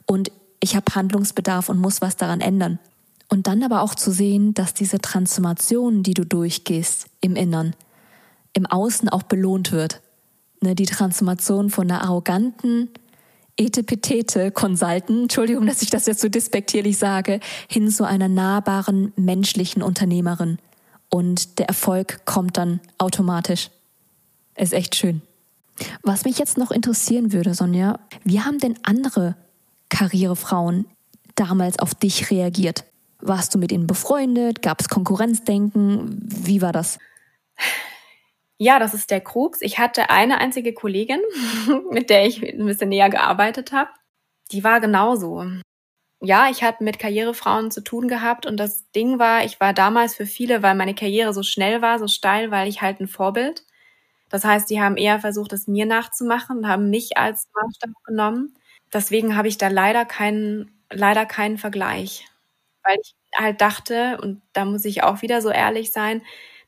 [0.06, 2.78] Und ich habe Handlungsbedarf und muss was daran ändern.
[3.28, 7.74] Und dann aber auch zu sehen, dass diese Transformation, die du durchgehst im Innern,
[8.52, 10.00] im Außen auch belohnt wird.
[10.62, 12.90] Ne, die Transformation von einer arroganten,
[13.56, 19.82] etepetete Consultant, Entschuldigung, dass ich das jetzt so despektierlich sage, hin zu einer nahbaren menschlichen
[19.82, 20.58] Unternehmerin
[21.14, 23.70] und der Erfolg kommt dann automatisch.
[24.56, 25.22] Ist echt schön.
[26.02, 29.36] Was mich jetzt noch interessieren würde, Sonja, wie haben denn andere
[29.90, 30.86] Karrierefrauen
[31.36, 32.82] damals auf dich reagiert?
[33.20, 34.60] Warst du mit ihnen befreundet?
[34.60, 36.18] Gab es Konkurrenzdenken?
[36.20, 36.98] Wie war das?
[38.58, 39.62] Ja, das ist der Krux.
[39.62, 41.20] Ich hatte eine einzige Kollegin,
[41.92, 43.90] mit der ich ein bisschen näher gearbeitet habe.
[44.50, 45.44] Die war genauso.
[46.22, 50.14] Ja, ich hatte mit Karrierefrauen zu tun gehabt und das Ding war, ich war damals
[50.14, 53.64] für viele, weil meine Karriere so schnell war, so steil, weil ich halt ein Vorbild.
[54.30, 58.54] Das heißt, die haben eher versucht, es mir nachzumachen und haben mich als Maßstab genommen.
[58.92, 62.26] Deswegen habe ich da leider keinen, leider keinen Vergleich.
[62.84, 66.22] Weil ich halt dachte, und da muss ich auch wieder so ehrlich sein,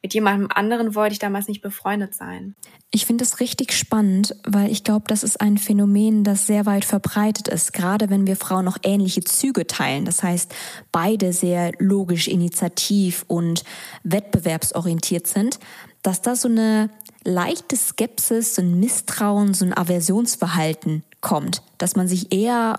[0.07, 2.55] mit jemandem anderen wollte ich damals nicht befreundet sein.
[2.93, 6.85] Ich finde es richtig spannend, weil ich glaube, das ist ein Phänomen, das sehr weit
[6.85, 10.05] verbreitet ist, gerade wenn wir Frauen noch ähnliche Züge teilen.
[10.05, 10.55] Das heißt,
[10.93, 13.65] beide sehr logisch, initiativ und
[14.05, 15.59] wettbewerbsorientiert sind,
[16.03, 16.89] dass da so eine
[17.25, 22.77] leichte Skepsis, so ein Misstrauen, so ein Aversionsverhalten kommt, dass man sich eher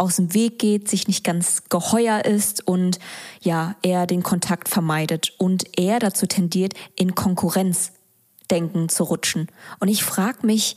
[0.00, 2.98] aus dem Weg geht, sich nicht ganz geheuer ist und
[3.42, 9.48] ja, eher den Kontakt vermeidet und eher dazu tendiert, in Konkurrenzdenken zu rutschen.
[9.78, 10.76] Und ich frage mich,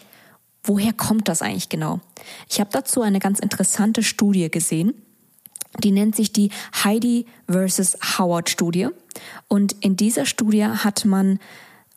[0.62, 2.02] woher kommt das eigentlich genau?
[2.50, 4.94] Ich habe dazu eine ganz interessante Studie gesehen.
[5.82, 6.52] Die nennt sich die
[6.84, 8.90] Heidi versus Howard Studie.
[9.48, 11.40] Und in dieser Studie hat man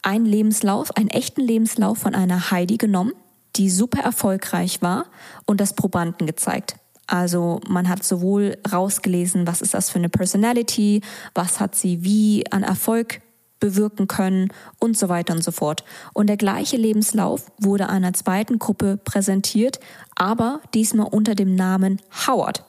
[0.03, 3.13] einen Lebenslauf, einen echten Lebenslauf von einer Heidi genommen,
[3.57, 5.07] die super erfolgreich war
[5.45, 6.77] und das Probanden gezeigt.
[7.07, 11.03] Also man hat sowohl rausgelesen, was ist das für eine Personality,
[11.35, 13.21] was hat sie wie an Erfolg
[13.61, 15.85] bewirken können und so weiter und so fort.
[16.13, 19.81] Und der gleiche Lebenslauf wurde einer zweiten Gruppe präsentiert,
[20.15, 22.65] aber diesmal unter dem Namen Howard.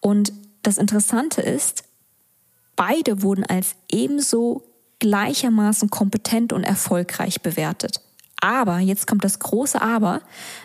[0.00, 1.84] Und das Interessante ist,
[2.76, 4.62] beide wurden als ebenso
[4.98, 8.00] gleichermaßen kompetent und erfolgreich bewertet.
[8.42, 10.20] Aber, jetzt kommt das große Aber,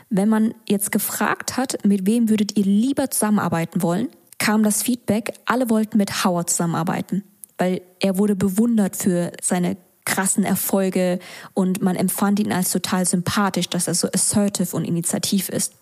[0.09, 4.09] wenn man jetzt gefragt hat, mit wem würdet ihr lieber zusammenarbeiten wollen,
[4.39, 7.23] kam das Feedback, alle wollten mit Howard zusammenarbeiten,
[7.59, 11.19] weil er wurde bewundert für seine krassen Erfolge
[11.53, 15.73] und man empfand ihn als total sympathisch, dass er so assertive und initiativ ist.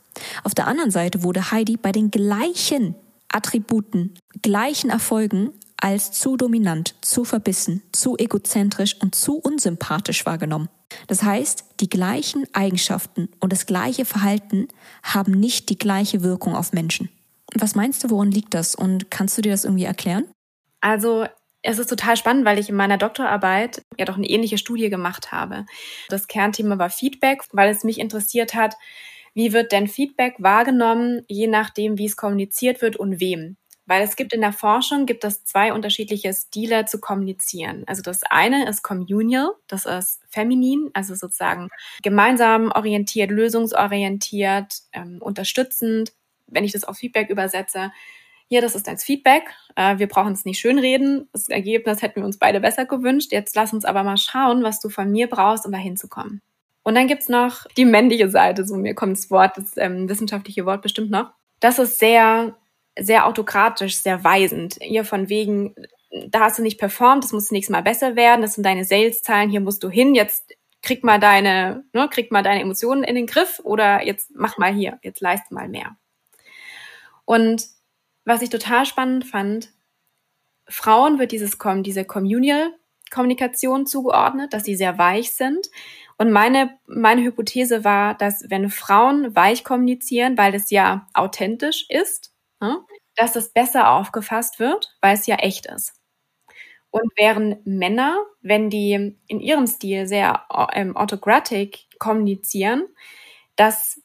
[0.44, 2.96] Auf der anderen Seite wurde Heidi bei den gleichen
[3.30, 10.70] Attributen, gleichen Erfolgen als zu dominant, zu verbissen, zu egozentrisch und zu unsympathisch wahrgenommen.
[11.08, 14.68] Das heißt, die gleichen Eigenschaften und das gleiche Verhalten
[15.04, 17.10] haben nicht die gleiche Wirkung auf Menschen.
[17.54, 20.26] Was meinst du, woran liegt das und kannst du dir das irgendwie erklären?
[20.82, 21.26] Also
[21.62, 25.32] es ist total spannend, weil ich in meiner Doktorarbeit ja doch eine ähnliche Studie gemacht
[25.32, 25.66] habe.
[26.10, 28.76] Das Kernthema war Feedback, weil es mich interessiert hat,
[29.34, 33.58] wie wird denn Feedback wahrgenommen, je nachdem, wie es kommuniziert wird und wem.
[33.88, 37.84] Weil es gibt in der Forschung, gibt es zwei unterschiedliche Stile zu kommunizieren.
[37.86, 41.70] Also das eine ist communal, das ist feminin, also sozusagen
[42.02, 46.14] gemeinsam orientiert, lösungsorientiert, ähm, unterstützend.
[46.48, 47.92] Wenn ich das auf Feedback übersetze,
[48.48, 49.44] hier, das ist dein Feedback.
[49.76, 51.28] Äh, wir brauchen es nicht schönreden.
[51.34, 53.32] Das Ergebnis hätten wir uns beide besser gewünscht.
[53.32, 56.42] Jetzt lass uns aber mal schauen, was du von mir brauchst, um da hinzukommen.
[56.84, 60.68] Und dann gibt's noch die männliche Seite, so mir kommt das Wort, das ähm, wissenschaftliche
[60.68, 61.32] Wort bestimmt noch.
[61.60, 62.56] Das ist sehr
[63.00, 64.78] sehr autokratisch, sehr weisend.
[64.82, 65.76] Hier von wegen,
[66.28, 69.50] da hast du nicht performt, das muss nächstes Mal besser werden, das sind deine Sales-Zahlen,
[69.50, 73.26] hier musst du hin, jetzt krieg mal deine, ne, krieg mal deine Emotionen in den
[73.26, 75.98] Griff oder jetzt mach mal hier, jetzt leiste mal mehr.
[77.26, 77.66] Und
[78.24, 79.72] was ich total spannend fand,
[80.68, 82.72] Frauen wird dieses, diese Communal
[83.12, 85.70] Kommunikation zugeordnet, dass sie sehr weich sind.
[86.18, 92.34] Und meine, meine Hypothese war, dass wenn Frauen weich kommunizieren, weil es ja authentisch ist,
[92.66, 92.86] Ne?
[93.16, 95.94] dass das besser aufgefasst wird, weil es ja echt ist.
[96.92, 102.86] Und während Männer, wenn die in ihrem Stil sehr ähm, autocratic kommunizieren,
[103.56, 104.02] dass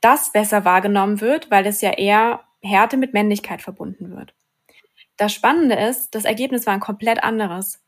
[0.00, 4.34] das besser wahrgenommen wird, weil es ja eher Härte mit Männlichkeit verbunden wird.
[5.16, 7.82] Das Spannende ist, das Ergebnis war ein komplett anderes.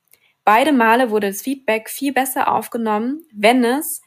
[0.44, 4.00] Beide Male wurde das Feedback viel besser aufgenommen, wenn es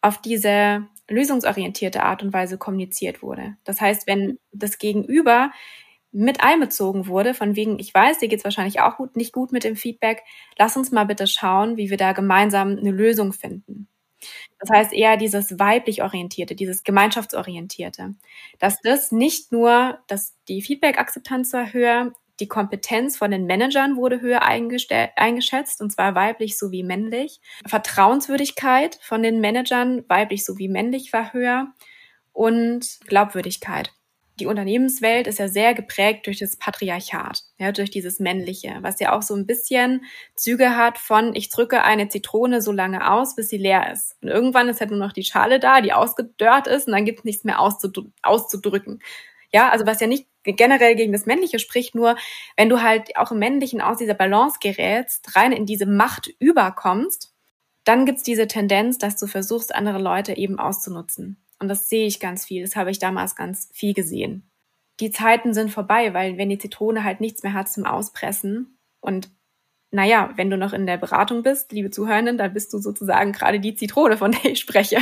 [0.00, 3.56] auf diese lösungsorientierte Art und Weise kommuniziert wurde.
[3.64, 5.50] Das heißt, wenn das Gegenüber
[6.10, 9.64] mit einbezogen wurde, von wegen, ich weiß, dir geht's wahrscheinlich auch gut, nicht gut mit
[9.64, 10.22] dem Feedback,
[10.58, 13.88] lass uns mal bitte schauen, wie wir da gemeinsam eine Lösung finden.
[14.58, 18.14] Das heißt eher dieses weiblich orientierte, dieses gemeinschaftsorientierte,
[18.58, 24.20] dass das nicht nur, dass die Feedback-Akzeptanz war höher, die Kompetenz von den Managern wurde
[24.20, 27.40] höher eingeschätzt, und zwar weiblich sowie männlich.
[27.66, 31.72] Vertrauenswürdigkeit von den Managern, weiblich sowie männlich, war höher.
[32.32, 33.92] Und Glaubwürdigkeit.
[34.38, 39.16] Die Unternehmenswelt ist ja sehr geprägt durch das Patriarchat, ja, durch dieses Männliche, was ja
[39.16, 40.04] auch so ein bisschen
[40.36, 44.14] Züge hat von, ich drücke eine Zitrone so lange aus, bis sie leer ist.
[44.22, 47.18] Und irgendwann ist halt nur noch die Schale da, die ausgedörrt ist, und dann gibt
[47.20, 49.00] es nichts mehr auszudrücken.
[49.52, 52.16] Ja, also was ja nicht generell gegen das Männliche spricht, nur
[52.56, 57.34] wenn du halt auch im Männlichen aus dieser Balance gerätst, rein in diese Macht überkommst,
[57.84, 61.42] dann gibt's diese Tendenz, dass du versuchst, andere Leute eben auszunutzen.
[61.58, 62.62] Und das sehe ich ganz viel.
[62.62, 64.50] Das habe ich damals ganz viel gesehen.
[65.00, 69.30] Die Zeiten sind vorbei, weil wenn die Zitrone halt nichts mehr hat zum Auspressen und
[69.90, 73.58] naja, wenn du noch in der Beratung bist, liebe Zuhörenden, dann bist du sozusagen gerade
[73.58, 74.98] die Zitrone, von der ich spreche.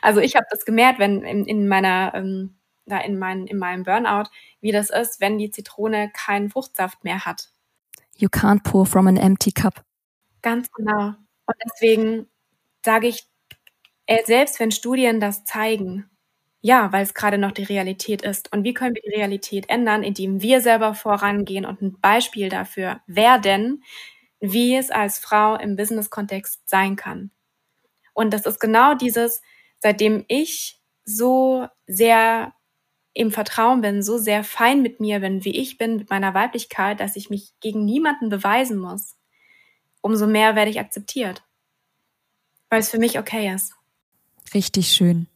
[0.00, 2.56] Also ich habe das gemerkt, wenn in, in meiner, ähm,
[2.90, 7.24] da in, mein, in meinem Burnout, wie das ist, wenn die Zitrone keinen Fruchtsaft mehr
[7.24, 7.50] hat.
[8.16, 9.84] You can't pour from an empty cup.
[10.42, 11.14] Ganz genau.
[11.46, 12.26] Und deswegen
[12.84, 13.26] sage ich,
[14.06, 16.10] äh, selbst wenn Studien das zeigen,
[16.60, 18.52] ja, weil es gerade noch die Realität ist.
[18.52, 23.00] Und wie können wir die Realität ändern, indem wir selber vorangehen und ein Beispiel dafür
[23.06, 23.82] werden,
[24.40, 27.30] wie es als Frau im Business-Kontext sein kann.
[28.12, 29.40] Und das ist genau dieses,
[29.78, 32.52] seitdem ich so sehr
[33.12, 37.00] im Vertrauen bin, so sehr fein mit mir bin, wie ich bin, mit meiner Weiblichkeit,
[37.00, 39.16] dass ich mich gegen niemanden beweisen muss,
[40.00, 41.42] umso mehr werde ich akzeptiert.
[42.68, 43.72] Weil es für mich okay ist.
[44.54, 45.26] Richtig schön.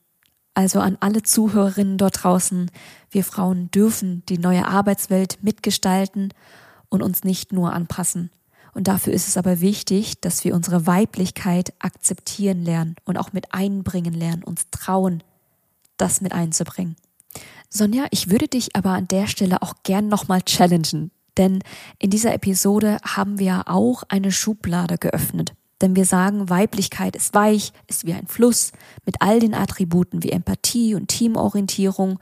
[0.54, 2.70] Also an alle Zuhörerinnen dort draußen,
[3.10, 6.32] wir Frauen dürfen die neue Arbeitswelt mitgestalten
[6.88, 8.30] und uns nicht nur anpassen.
[8.72, 13.52] Und dafür ist es aber wichtig, dass wir unsere Weiblichkeit akzeptieren lernen und auch mit
[13.52, 15.22] einbringen lernen, uns trauen,
[15.96, 16.96] das mit einzubringen.
[17.76, 21.10] Sonja, ich würde dich aber an der Stelle auch gern nochmal challengen.
[21.36, 21.58] Denn
[21.98, 25.54] in dieser Episode haben wir auch eine Schublade geöffnet.
[25.80, 28.70] Denn wir sagen, Weiblichkeit ist weich, ist wie ein Fluss
[29.04, 32.20] mit all den Attributen wie Empathie und Teamorientierung.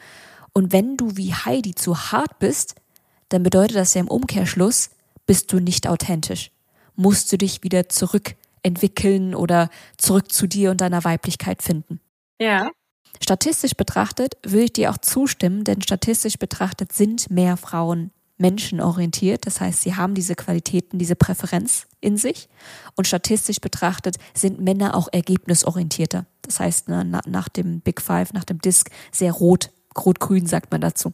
[0.54, 2.76] Und wenn du wie Heidi zu hart bist,
[3.28, 4.88] dann bedeutet das ja im Umkehrschluss,
[5.26, 6.50] bist du nicht authentisch.
[6.96, 12.00] Musst du dich wieder zurückentwickeln oder zurück zu dir und deiner Weiblichkeit finden.
[12.40, 12.70] Ja.
[13.20, 19.46] Statistisch betrachtet würde ich dir auch zustimmen, denn statistisch betrachtet sind mehr Frauen menschenorientiert.
[19.46, 22.48] Das heißt, sie haben diese Qualitäten, diese Präferenz in sich.
[22.96, 26.26] Und statistisch betrachtet sind Männer auch ergebnisorientierter.
[26.42, 31.12] Das heißt, nach, dem Big Five, nach dem Disk, sehr rot, rot-grün sagt man dazu.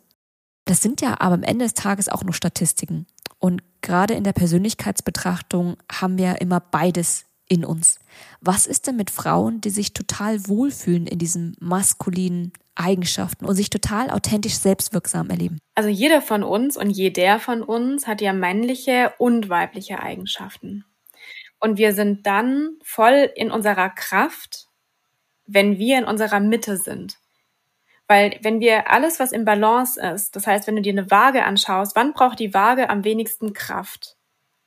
[0.64, 3.06] Das sind ja aber am Ende des Tages auch nur Statistiken.
[3.38, 7.98] Und gerade in der Persönlichkeitsbetrachtung haben wir immer beides in uns.
[8.40, 13.70] Was ist denn mit Frauen, die sich total wohlfühlen in diesen maskulinen Eigenschaften und sich
[13.70, 15.58] total authentisch selbstwirksam erleben?
[15.74, 20.84] Also jeder von uns und jeder von uns hat ja männliche und weibliche Eigenschaften.
[21.60, 24.68] Und wir sind dann voll in unserer Kraft,
[25.46, 27.18] wenn wir in unserer Mitte sind.
[28.06, 31.44] Weil wenn wir alles, was im Balance ist, das heißt, wenn du dir eine Waage
[31.44, 34.17] anschaust, wann braucht die Waage am wenigsten Kraft?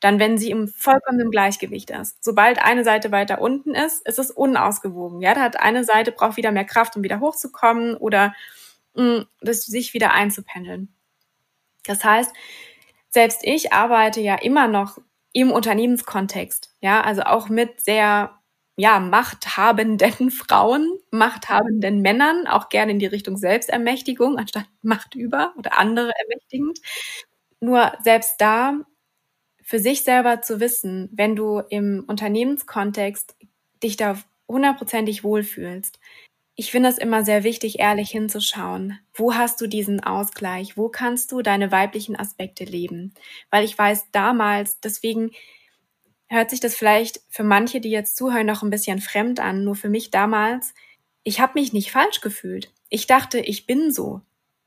[0.02, 2.24] Dann, wenn sie im vollkommenen Gleichgewicht ist.
[2.24, 5.22] Sobald eine Seite weiter unten ist, ist es unausgewogen.
[5.22, 8.34] Ja, da hat eine Seite braucht wieder mehr Kraft, um wieder hochzukommen oder
[8.96, 10.94] mh, mm, das sich wieder einzupendeln.
[11.86, 12.34] Das heißt,
[13.10, 14.98] selbst ich arbeite ja immer noch
[15.34, 16.76] im Unternehmenskontext.
[16.82, 18.32] Ja, also auch mit sehr
[18.78, 25.78] ja, machthabenden Frauen, machthabenden Männern, auch gerne in die Richtung Selbstermächtigung anstatt Macht über oder
[25.78, 26.80] andere ermächtigend.
[27.60, 28.80] Nur selbst da
[29.62, 33.36] für sich selber zu wissen, wenn du im Unternehmenskontext
[33.84, 36.00] dich da hundertprozentig wohlfühlst.
[36.56, 39.00] Ich finde es immer sehr wichtig, ehrlich hinzuschauen.
[39.14, 40.78] Wo hast du diesen Ausgleich?
[40.78, 43.14] Wo kannst du deine weiblichen Aspekte leben?
[43.50, 45.32] Weil ich weiß damals, deswegen
[46.28, 49.64] hört sich das vielleicht für manche, die jetzt zuhören, noch ein bisschen fremd an.
[49.64, 50.74] Nur für mich damals,
[51.24, 52.72] ich habe mich nicht falsch gefühlt.
[52.90, 54.22] Ich dachte, ich bin so,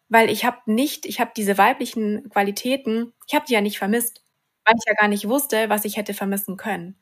[0.08, 4.23] weil ich habe nicht, ich habe diese weiblichen Qualitäten, ich habe die ja nicht vermisst,
[4.64, 6.96] weil ich ja gar nicht wusste, was ich hätte vermissen können.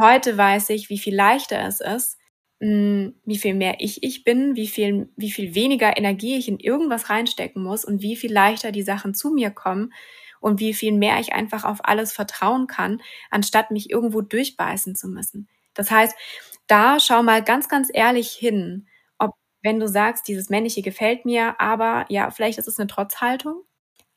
[0.00, 2.18] Heute weiß ich, wie viel leichter es ist,
[2.60, 6.58] hm, wie viel mehr ich ich bin, wie viel, wie viel weniger Energie ich in
[6.58, 9.92] irgendwas reinstecken muss und wie viel leichter die Sachen zu mir kommen,
[10.40, 13.00] und wie viel mehr ich einfach auf alles vertrauen kann,
[13.30, 15.48] anstatt mich irgendwo durchbeißen zu müssen.
[15.74, 16.14] Das heißt,
[16.66, 21.60] da schau mal ganz, ganz ehrlich hin, ob, wenn du sagst, dieses Männliche gefällt mir,
[21.60, 23.62] aber ja, vielleicht ist es eine Trotzhaltung,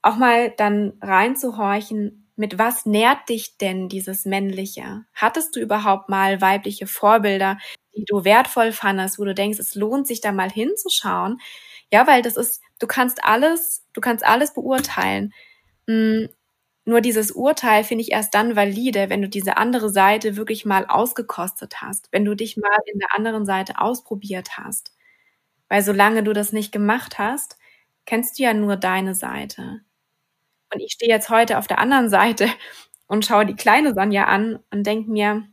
[0.02, 5.06] auch mal dann reinzuhorchen, mit was nährt dich denn dieses Männliche?
[5.14, 7.58] Hattest du überhaupt mal weibliche Vorbilder,
[7.96, 11.40] die du wertvoll fandest, wo du denkst, es lohnt sich da mal hinzuschauen?
[11.92, 15.34] Ja, weil das ist, du kannst alles, du kannst alles beurteilen.
[15.88, 16.26] Mm,
[16.86, 20.86] nur dieses Urteil finde ich erst dann valide, wenn du diese andere Seite wirklich mal
[20.88, 24.94] ausgekostet hast, wenn du dich mal in der anderen Seite ausprobiert hast.
[25.70, 27.58] Weil solange du das nicht gemacht hast,
[28.06, 29.82] kennst du ja nur deine Seite.
[30.76, 32.50] Und ich stehe jetzt heute auf der anderen Seite
[33.08, 35.44] und schaue die kleine Sanja an und denke mir,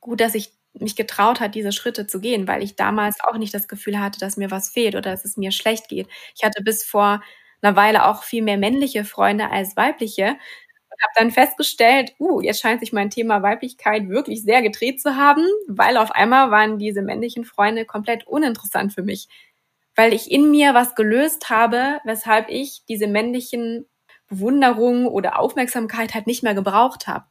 [0.00, 3.54] gut, dass ich mich getraut hat, diese Schritte zu gehen, weil ich damals auch nicht
[3.54, 6.08] das Gefühl hatte, dass mir was fehlt oder dass es mir schlecht geht.
[6.36, 7.22] Ich hatte bis vor
[7.62, 10.24] einer Weile auch viel mehr männliche Freunde als weibliche
[10.90, 15.16] und habe dann festgestellt, uh, jetzt scheint sich mein Thema Weiblichkeit wirklich sehr gedreht zu
[15.16, 19.28] haben, weil auf einmal waren diese männlichen Freunde komplett uninteressant für mich,
[19.96, 23.86] weil ich in mir was gelöst habe, weshalb ich diese männlichen
[24.28, 27.24] Bewunderung oder Aufmerksamkeit halt nicht mehr gebraucht habe.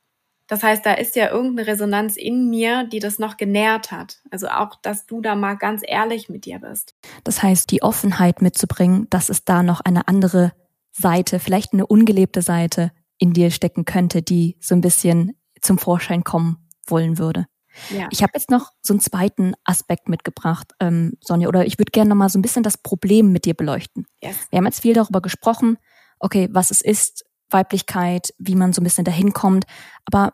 [0.47, 4.21] Das heißt, da ist ja irgendeine Resonanz in mir, die das noch genährt hat.
[4.31, 6.95] Also auch, dass du da mal ganz ehrlich mit dir bist.
[7.25, 10.53] Das heißt, die Offenheit mitzubringen, dass es da noch eine andere
[10.93, 16.23] Seite, vielleicht eine ungelebte Seite in dir stecken könnte, die so ein bisschen zum Vorschein
[16.23, 17.45] kommen wollen würde.
[17.91, 18.07] Ja.
[18.11, 22.09] Ich habe jetzt noch so einen zweiten Aspekt mitgebracht, ähm, Sonja, oder ich würde gerne
[22.09, 24.07] noch mal so ein bisschen das Problem mit dir beleuchten.
[24.21, 24.35] Yes.
[24.49, 25.77] Wir haben jetzt viel darüber gesprochen,
[26.19, 29.65] okay, was es ist, Weiblichkeit, wie man so ein bisschen dahin kommt.
[30.05, 30.33] Aber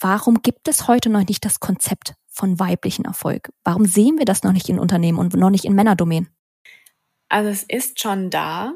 [0.00, 3.52] warum gibt es heute noch nicht das Konzept von weiblichen Erfolg?
[3.64, 6.28] Warum sehen wir das noch nicht in Unternehmen und noch nicht in Männerdomänen?
[7.28, 8.74] Also es ist schon da.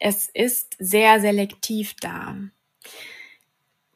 [0.00, 2.36] Es ist sehr selektiv da.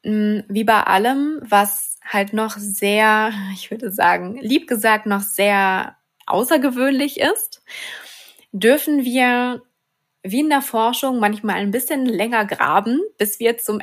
[0.04, 5.96] Mm, wie bei allem, was halt noch sehr, ich würde sagen, lieb gesagt, noch sehr
[6.26, 7.62] außergewöhnlich ist,
[8.52, 9.62] dürfen wir
[10.30, 13.80] wie in der Forschung manchmal ein bisschen länger graben, bis wir zum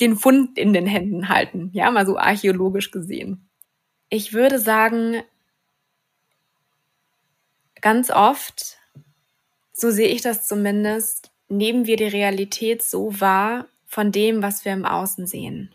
[0.00, 3.48] den Fund in den Händen halten, ja, mal so archäologisch gesehen.
[4.08, 5.22] Ich würde sagen,
[7.80, 8.78] ganz oft,
[9.72, 14.72] so sehe ich das zumindest, nehmen wir die Realität so wahr von dem, was wir
[14.72, 15.74] im Außen sehen.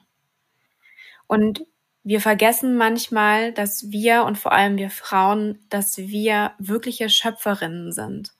[1.27, 1.65] Und
[2.03, 8.33] wir vergessen manchmal, dass wir und vor allem wir Frauen, dass wir wirkliche Schöpferinnen sind.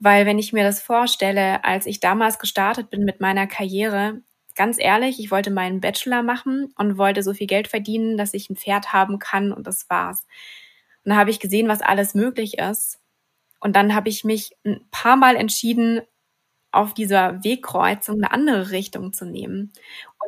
[0.00, 4.20] Weil wenn ich mir das vorstelle, als ich damals gestartet bin mit meiner Karriere,
[4.54, 8.48] ganz ehrlich, ich wollte meinen Bachelor machen und wollte so viel Geld verdienen, dass ich
[8.50, 10.26] ein Pferd haben kann und das war's.
[11.04, 13.00] Und dann habe ich gesehen, was alles möglich ist.
[13.60, 16.02] Und dann habe ich mich ein paar Mal entschieden,
[16.72, 19.72] auf dieser Wegkreuzung eine andere Richtung zu nehmen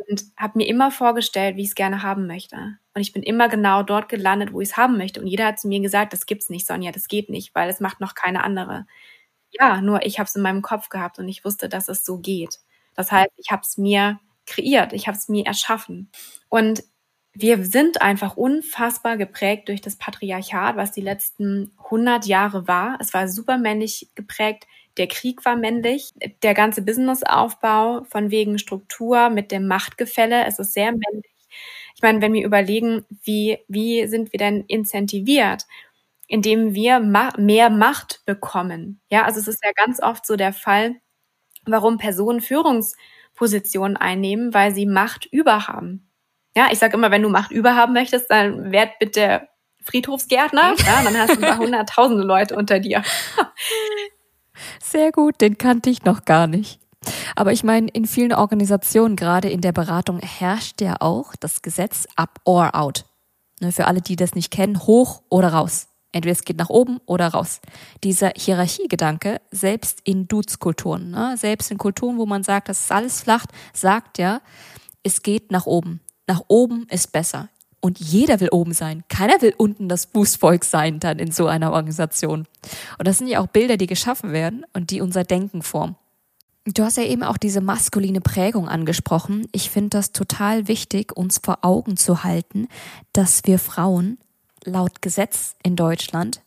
[0.09, 2.57] und habe mir immer vorgestellt, wie ich es gerne haben möchte.
[2.95, 5.21] Und ich bin immer genau dort gelandet, wo ich es haben möchte.
[5.21, 7.81] Und jeder hat zu mir gesagt, das gibt's nicht, Sonja, das geht nicht, weil es
[7.81, 8.87] macht noch keine andere.
[9.53, 12.19] Ja, nur ich habe es in meinem Kopf gehabt und ich wusste, dass es so
[12.19, 12.59] geht.
[12.95, 16.11] Das heißt, ich habe es mir kreiert, ich habe es mir erschaffen.
[16.49, 16.83] Und
[17.33, 22.99] wir sind einfach unfassbar geprägt durch das Patriarchat, was die letzten 100 Jahre war.
[23.01, 24.67] Es war super männlich geprägt.
[24.97, 26.13] Der Krieg war männlich.
[26.43, 31.25] Der ganze Businessaufbau von wegen Struktur mit dem Machtgefälle, es ist sehr männlich.
[31.97, 35.67] Ich meine, wenn wir überlegen, wie, wie sind wir denn incentiviert?
[36.31, 39.01] Indem wir ma mehr Macht bekommen.
[39.11, 40.95] Ja, also es ist ja ganz oft so der Fall,
[41.67, 46.09] warum Personen Führungspositionen einnehmen, weil sie Macht überhaben.
[46.57, 49.49] Ja, ich sage immer, wenn du Macht überhaben möchtest, dann werd bitte
[49.83, 53.03] Friedhofsgärtner, ja, dann hast du ein hunderttausende Leute unter dir.
[54.81, 56.79] Sehr gut, den kannte ich noch gar nicht.
[57.35, 62.07] Aber ich meine, in vielen Organisationen, gerade in der Beratung, herrscht ja auch das Gesetz
[62.15, 63.05] up or out.
[63.61, 65.90] Ne, für alle, die das nicht kennen, hoch oder raus.
[66.13, 67.61] Entweder es geht nach oben oder raus.
[68.03, 73.23] Dieser Hierarchiegedanke, selbst in Dudes-Kulturen, ne, selbst in Kulturen, wo man sagt, das ist alles
[73.23, 74.41] flach, sagt ja,
[75.03, 76.01] es geht nach oben.
[76.27, 77.49] Nach oben ist besser.
[77.81, 79.05] Und jeder will oben sein.
[79.09, 82.47] Keiner will unten das Fußvolk sein dann in so einer Organisation.
[82.99, 85.97] Und das sind ja auch Bilder, die geschaffen werden und die unser Denken formen.
[86.67, 89.49] Du hast ja eben auch diese maskuline Prägung angesprochen.
[89.53, 92.69] Ich finde das total wichtig, uns vor Augen zu halten,
[93.15, 94.19] dass wir Frauen
[94.65, 96.43] laut Gesetz in Deutschland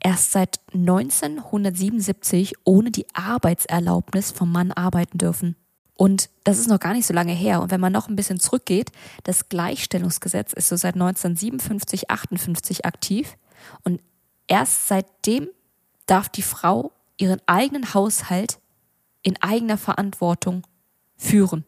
[0.00, 5.56] erst seit 1977 ohne die Arbeitserlaubnis vom Mann arbeiten dürfen.
[5.94, 7.60] Und das ist noch gar nicht so lange her.
[7.60, 8.92] Und wenn man noch ein bisschen zurückgeht,
[9.24, 13.36] das Gleichstellungsgesetz ist so seit 1957, 58 aktiv.
[13.82, 14.00] Und
[14.46, 15.48] erst seitdem
[16.06, 18.60] darf die Frau ihren eigenen Haushalt
[19.22, 20.62] in eigener Verantwortung
[21.16, 21.64] führen.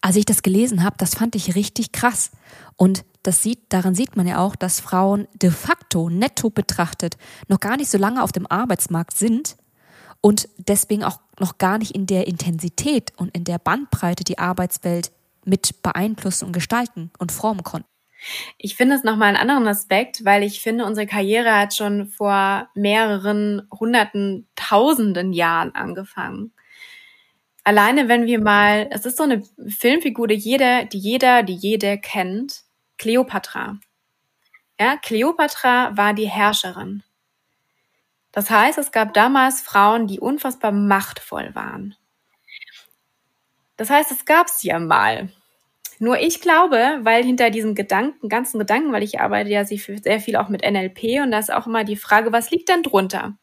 [0.00, 2.30] Als ich das gelesen habe, das fand ich richtig krass.
[2.76, 7.16] Und das sieht, daran sieht man ja auch, dass Frauen de facto netto betrachtet
[7.48, 9.56] noch gar nicht so lange auf dem Arbeitsmarkt sind
[10.20, 15.12] und deswegen auch noch gar nicht in der Intensität und in der Bandbreite die Arbeitswelt
[15.44, 17.88] mit beeinflussen und gestalten und formen konnten.
[18.58, 22.68] Ich finde es nochmal einen anderen Aspekt, weil ich finde, unsere Karriere hat schon vor
[22.74, 26.52] mehreren hunderten, tausenden Jahren angefangen.
[27.62, 31.98] Alleine wenn wir mal, es ist so eine Filmfigur, die jeder, die jeder, die jede
[31.98, 32.65] kennt,
[32.98, 33.78] Kleopatra.
[34.78, 37.02] Ja, Kleopatra war die Herrscherin.
[38.32, 41.94] Das heißt, es gab damals Frauen, die unfassbar machtvoll waren.
[43.76, 45.30] Das heißt, es gab es ja mal.
[45.98, 50.36] Nur ich glaube, weil hinter diesem Gedanken, ganzen Gedanken, weil ich arbeite ja sehr viel
[50.36, 53.38] auch mit NLP und da ist auch immer die Frage, was liegt denn drunter?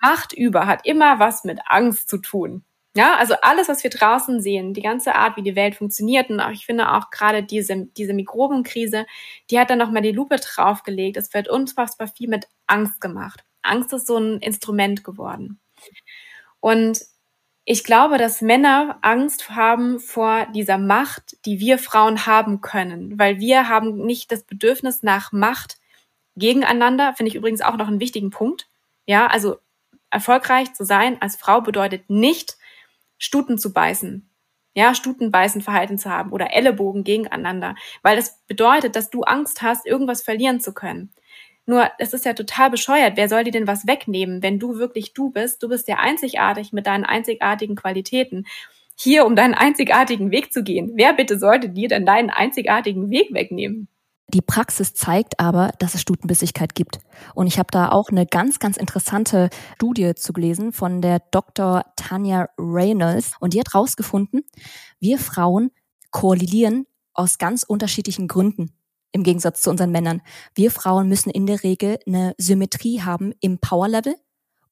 [0.00, 2.64] Macht über hat immer was mit Angst zu tun.
[2.96, 6.40] Ja, also alles, was wir draußen sehen, die ganze Art, wie die Welt funktioniert und
[6.40, 9.04] auch, ich finde auch gerade diese, diese Mikrobenkrise,
[9.50, 11.18] die hat dann nochmal die Lupe draufgelegt.
[11.18, 13.44] Es wird unfassbar viel mit Angst gemacht.
[13.60, 15.60] Angst ist so ein Instrument geworden.
[16.60, 17.02] Und
[17.66, 23.40] ich glaube, dass Männer Angst haben vor dieser Macht, die wir Frauen haben können, weil
[23.40, 25.76] wir haben nicht das Bedürfnis nach Macht
[26.34, 28.68] gegeneinander, finde ich übrigens auch noch einen wichtigen Punkt.
[29.04, 29.58] Ja, also
[30.08, 32.56] erfolgreich zu sein als Frau bedeutet nicht,
[33.18, 34.30] Stuten zu beißen.
[34.74, 39.86] Ja, Stutenbeißen Verhalten zu haben oder Ellenbogen gegeneinander, weil das bedeutet, dass du Angst hast,
[39.86, 41.12] irgendwas verlieren zu können.
[41.64, 43.16] Nur, es ist ja total bescheuert.
[43.16, 45.62] Wer soll dir denn was wegnehmen, wenn du wirklich du bist?
[45.62, 48.46] Du bist ja einzigartig mit deinen einzigartigen Qualitäten.
[48.96, 50.92] Hier, um deinen einzigartigen Weg zu gehen.
[50.94, 53.88] Wer bitte sollte dir denn deinen einzigartigen Weg wegnehmen?
[54.28, 56.98] Die Praxis zeigt aber, dass es Stutenbissigkeit gibt.
[57.34, 61.84] Und ich habe da auch eine ganz, ganz interessante Studie zu gelesen von der Dr.
[61.94, 63.32] Tanya Reynolds.
[63.38, 64.42] Und die hat rausgefunden,
[64.98, 65.70] wir Frauen
[66.10, 68.72] korrelieren aus ganz unterschiedlichen Gründen
[69.12, 70.22] im Gegensatz zu unseren Männern.
[70.54, 74.16] Wir Frauen müssen in der Regel eine Symmetrie haben im Power-Level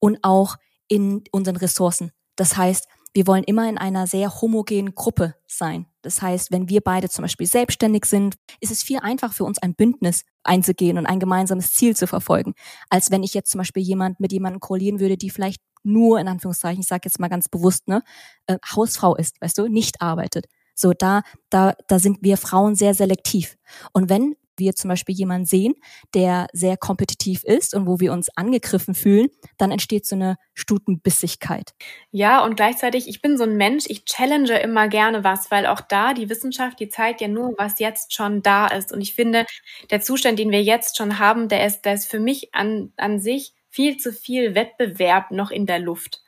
[0.00, 0.56] und auch
[0.88, 2.12] in unseren Ressourcen.
[2.36, 5.86] Das heißt, wir wollen immer in einer sehr homogenen Gruppe sein.
[6.04, 9.58] Das heißt, wenn wir beide zum Beispiel selbstständig sind, ist es viel einfacher für uns,
[9.58, 12.54] ein Bündnis einzugehen und ein gemeinsames Ziel zu verfolgen,
[12.90, 16.28] als wenn ich jetzt zum Beispiel jemand mit jemandem koalieren würde, die vielleicht nur, in
[16.28, 18.02] Anführungszeichen, ich sage jetzt mal ganz bewusst, ne,
[18.46, 20.46] äh, Hausfrau ist, weißt du, nicht arbeitet.
[20.74, 23.56] So, da, da, da sind wir Frauen sehr selektiv.
[23.92, 25.74] Und wenn wir zum Beispiel jemanden sehen,
[26.14, 29.28] der sehr kompetitiv ist und wo wir uns angegriffen fühlen,
[29.58, 31.72] dann entsteht so eine Stutenbissigkeit.
[32.10, 35.80] Ja, und gleichzeitig, ich bin so ein Mensch, ich challenge immer gerne was, weil auch
[35.80, 38.92] da die Wissenschaft, die zeigt ja nur, was jetzt schon da ist.
[38.92, 39.46] Und ich finde,
[39.90, 43.20] der Zustand, den wir jetzt schon haben, der ist, der ist für mich an, an
[43.20, 46.20] sich viel zu viel Wettbewerb noch in der Luft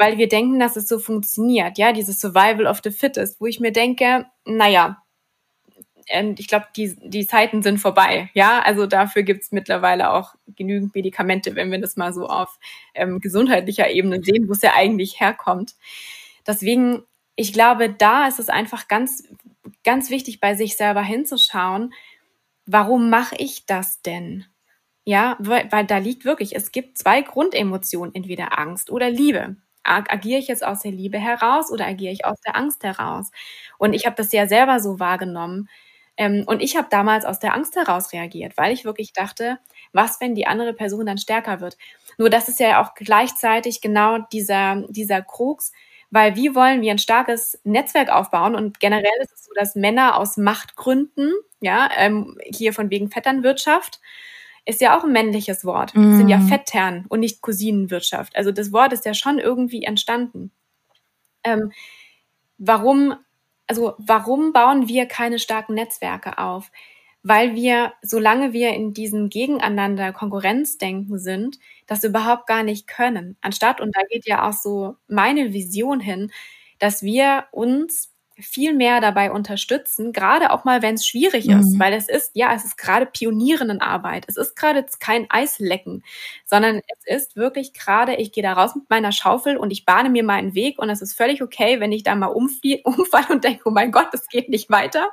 [0.00, 3.60] weil wir denken, dass es so funktioniert, ja, dieses Survival of the Fittest, wo ich
[3.60, 5.02] mir denke, naja,
[6.38, 11.54] ich glaube, die, die Zeiten sind vorbei, ja, also dafür gibt's mittlerweile auch genügend Medikamente,
[11.54, 12.58] wenn wir das mal so auf
[12.94, 15.74] ähm, gesundheitlicher Ebene sehen, wo es ja eigentlich herkommt.
[16.46, 17.02] Deswegen,
[17.36, 19.24] ich glaube, da ist es einfach ganz,
[19.84, 21.92] ganz wichtig, bei sich selber hinzuschauen,
[22.66, 24.46] warum mache ich das denn?
[25.04, 30.38] Ja, weil, weil da liegt wirklich, es gibt zwei Grundemotionen, entweder Angst oder Liebe agiere
[30.38, 33.30] ich jetzt aus der Liebe heraus oder agiere ich aus der Angst heraus?
[33.78, 35.68] Und ich habe das ja selber so wahrgenommen.
[36.20, 39.58] Ähm, und ich habe damals aus der Angst heraus reagiert, weil ich wirklich dachte,
[39.94, 41.78] was, wenn die andere Person dann stärker wird?
[42.18, 45.72] Nur das ist ja auch gleichzeitig genau dieser, dieser Krux,
[46.10, 48.54] weil wie wollen wir ein starkes Netzwerk aufbauen?
[48.54, 53.98] Und generell ist es so, dass Männer aus Machtgründen, ja, ähm, hier von wegen Vetternwirtschaft,
[54.66, 55.96] ist ja auch ein männliches Wort.
[55.96, 56.18] Mm.
[56.18, 56.48] sind ja mhm.
[56.48, 58.36] Vettern und nicht Cousinenwirtschaft.
[58.36, 60.52] Also das Wort ist ja schon irgendwie entstanden.
[61.44, 61.72] Ähm,
[62.58, 63.14] warum,
[63.70, 66.70] also warum bauen wir keine starken Netzwerke auf?
[67.22, 73.36] Weil wir, solange wir in diesem Gegeneinander Konkurrenzdenken sind, das überhaupt gar nicht können.
[73.42, 76.32] Anstatt, und da geht ja auch so meine Vision hin,
[76.80, 78.12] dass wir uns
[78.42, 81.60] viel mehr dabei unterstützen, gerade auch mal, wenn es schwierig mhm.
[81.60, 84.24] ist, weil es ist, ja, es ist gerade Pionierinnenarbeit.
[84.28, 86.02] Es ist gerade kein Eislecken,
[86.44, 90.10] sondern es ist wirklich gerade, ich gehe da raus mit meiner Schaufel und ich bahne
[90.10, 92.26] mir meinen Weg und es ist völlig okay, wenn ich da mal
[92.84, 95.10] umfall und denke, oh mein Gott, es geht nicht weiter.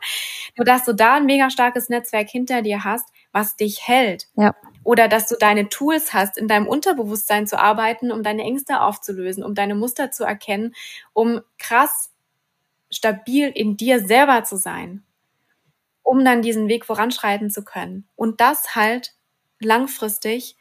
[0.55, 4.27] Nur, dass du da ein mega starkes Netzwerk hinter dir hast, was dich hält.
[4.35, 4.55] Ja.
[4.83, 9.43] Oder dass du deine Tools hast, in deinem Unterbewusstsein zu arbeiten, um deine Ängste aufzulösen,
[9.43, 10.73] um deine Muster zu erkennen,
[11.13, 12.11] um krass
[12.89, 15.03] stabil in dir selber zu sein,
[16.03, 18.07] um dann diesen Weg voranschreiten zu können.
[18.15, 19.13] Und das halt
[19.59, 20.55] langfristig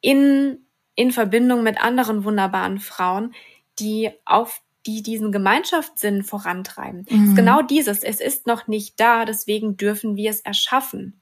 [0.00, 3.34] in, in Verbindung mit anderen wunderbaren Frauen,
[3.78, 7.06] die auf die diesen Gemeinschaftssinn vorantreiben.
[7.08, 7.30] Mhm.
[7.30, 8.02] ist genau dieses.
[8.02, 11.20] Es ist noch nicht da, deswegen dürfen wir es erschaffen.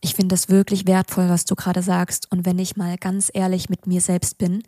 [0.00, 2.30] Ich finde das wirklich wertvoll, was du gerade sagst.
[2.32, 4.62] Und wenn ich mal ganz ehrlich mit mir selbst bin,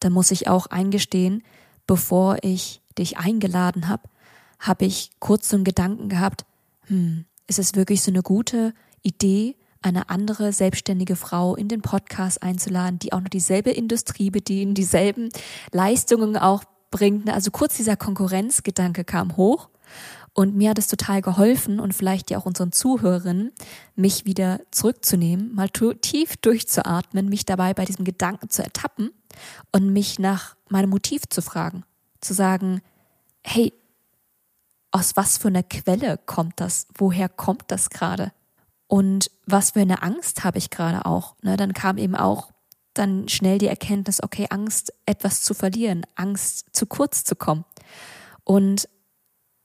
[0.00, 1.42] dann muss ich auch eingestehen,
[1.86, 4.02] bevor ich dich eingeladen habe,
[4.58, 6.44] habe ich kurz so einen Gedanken gehabt,
[6.86, 12.42] hm, ist es wirklich so eine gute Idee, eine andere selbstständige Frau in den Podcast
[12.42, 15.28] einzuladen, die auch noch dieselbe Industrie bedient, dieselben
[15.72, 17.28] Leistungen auch bringt.
[17.28, 19.68] Also kurz dieser Konkurrenzgedanke kam hoch
[20.32, 23.52] und mir hat es total geholfen und vielleicht ja auch unseren Zuhörerinnen,
[23.94, 29.10] mich wieder zurückzunehmen, mal tief durchzuatmen, mich dabei bei diesem Gedanken zu ertappen
[29.70, 31.84] und mich nach meinem Motiv zu fragen
[32.24, 32.80] zu sagen,
[33.42, 33.72] hey,
[34.90, 36.86] aus was für einer Quelle kommt das?
[36.96, 38.32] Woher kommt das gerade?
[38.86, 41.36] Und was für eine Angst habe ich gerade auch?
[41.42, 42.52] Ne, dann kam eben auch
[42.94, 47.64] dann schnell die Erkenntnis, okay, Angst, etwas zu verlieren, Angst, zu kurz zu kommen.
[48.44, 48.88] Und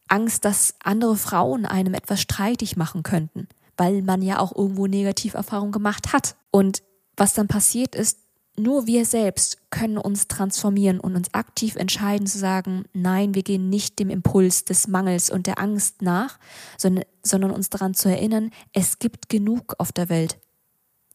[0.08, 3.48] Angst, dass andere Frauen einem etwas streitig machen könnten,
[3.78, 6.36] weil man ja auch irgendwo Negativerfahrungen gemacht hat.
[6.50, 6.82] Und
[7.16, 8.18] was dann passiert ist,
[8.62, 13.70] nur wir selbst können uns transformieren und uns aktiv entscheiden zu sagen, nein, wir gehen
[13.70, 16.38] nicht dem Impuls des Mangels und der Angst nach,
[16.78, 20.38] sondern, sondern uns daran zu erinnern, es gibt genug auf der Welt.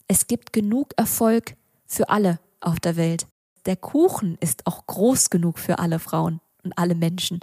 [0.09, 3.27] Es gibt genug Erfolg für alle auf der Welt.
[3.67, 7.41] Der Kuchen ist auch groß genug für alle Frauen und alle Menschen.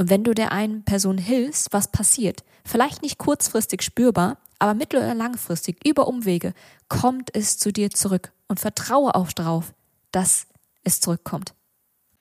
[0.00, 2.42] Und wenn du der einen Person hilfst, was passiert?
[2.64, 6.54] Vielleicht nicht kurzfristig spürbar, aber mittel- oder langfristig, über Umwege,
[6.88, 9.74] kommt es zu dir zurück und vertraue auch darauf,
[10.10, 10.46] dass
[10.84, 11.52] es zurückkommt.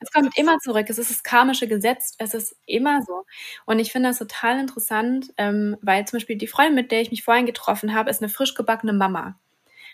[0.02, 0.88] Es kommt immer zurück.
[0.90, 2.16] Es ist das karmische Gesetz.
[2.18, 3.24] Es ist immer so.
[3.66, 7.12] Und ich finde das total interessant, ähm, weil zum Beispiel die Freundin, mit der ich
[7.12, 9.40] mich vorhin getroffen habe, ist eine frisch gebackene Mama.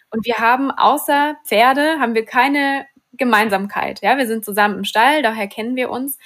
[0.09, 4.01] Und wir haben außer Pferde, haben wir keine Gemeinsamkeit.
[4.01, 6.17] Ja, wir sind zusammen im Stall, daher kennen wir uns.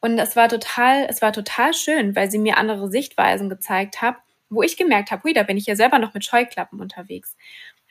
[0.00, 4.16] Und es war total, es war total schön, weil sie mir andere Sichtweisen gezeigt hat
[4.50, 7.36] wo ich gemerkt habe, hui, da bin ich ja selber noch mit Scheuklappen unterwegs.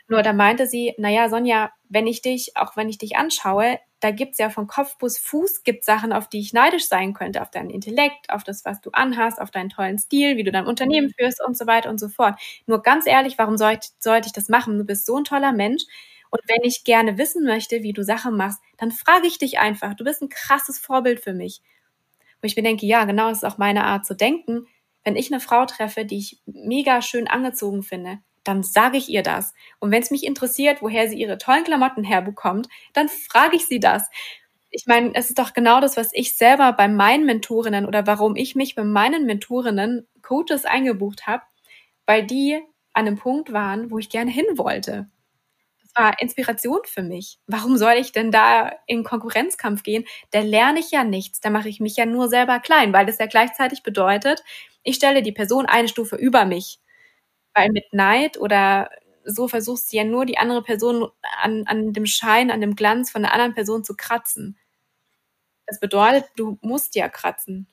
[0.08, 4.12] Nur da meinte sie, naja, Sonja, wenn ich dich, auch wenn ich dich anschaue, da
[4.12, 7.52] gibt's ja von Kopf bis Fuß gibt Sachen, auf die ich neidisch sein könnte, auf
[7.52, 11.08] deinen Intellekt, auf das, was du anhast, auf deinen tollen Stil, wie du dein Unternehmen
[11.08, 11.14] mhm.
[11.18, 12.40] führst und so weiter und so fort.
[12.66, 14.78] Nur ganz ehrlich, warum sollte sollt ich das machen?
[14.78, 15.84] Du bist so ein toller Mensch.
[16.32, 19.96] Und wenn ich gerne wissen möchte, wie du Sachen machst, dann frage ich dich einfach.
[19.96, 21.62] Du bist ein krasses Vorbild für mich.
[22.42, 24.66] Wo ich mir denke, ja, genau, das ist auch meine Art zu denken
[25.04, 29.24] wenn ich eine Frau treffe, die ich mega schön angezogen finde, dann sage ich ihr
[29.24, 29.54] das.
[29.80, 33.80] Und wenn es mich interessiert, woher sie ihre tollen Klamotten herbekommt, dann frage ich sie
[33.80, 34.10] das.
[34.72, 38.36] Ich meine, es ist doch genau das, was ich selber bei meinen Mentorinnen oder warum
[38.36, 41.44] ich mich bei meinen Mentorinnen Coaches eingebucht habe,
[42.06, 42.60] weil die
[42.94, 45.10] an einem Punkt waren, wo ich gerne hin wollte
[45.96, 47.40] war Inspiration für mich.
[47.48, 50.06] Warum soll ich denn da in Konkurrenzkampf gehen?
[50.32, 51.40] Da lerne ich ja nichts.
[51.42, 54.44] Da mache ich mich ja nur selber klein, weil das ja gleichzeitig bedeutet,
[54.84, 56.80] ich stelle die Person eine Stufe über mich.
[57.54, 58.90] Weil mit Neid oder
[59.26, 61.10] so versuchst du ja nur die andere Person
[61.42, 64.58] an, an dem Schein, an dem Glanz von der anderen Person zu kratzen.
[65.68, 67.68] Das bedeutet, du musst ja kratzen.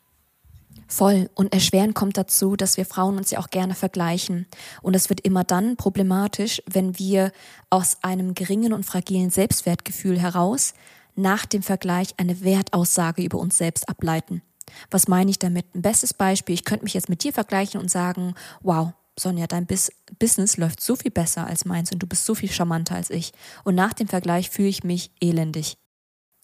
[0.89, 1.31] Voll.
[1.35, 4.47] Und erschweren kommt dazu, dass wir Frauen uns ja auch gerne vergleichen.
[4.83, 7.33] Und es wird immer dann problematisch, wenn wir
[7.71, 10.75] aus einem geringen und fragilen Selbstwertgefühl heraus
[11.17, 14.43] nach dem Vergleich eine Wertaussage über uns selbst ableiten.
[14.91, 15.75] Was meine ich damit?
[15.75, 19.67] Ein bestes Beispiel, ich könnte mich jetzt mit dir vergleichen und sagen, wow, Sonja, dein
[19.67, 23.11] Bis Business läuft so viel besser als meins und du bist so viel charmanter als
[23.11, 23.33] ich.
[23.65, 25.79] Und nach dem Vergleich fühle ich mich elendig.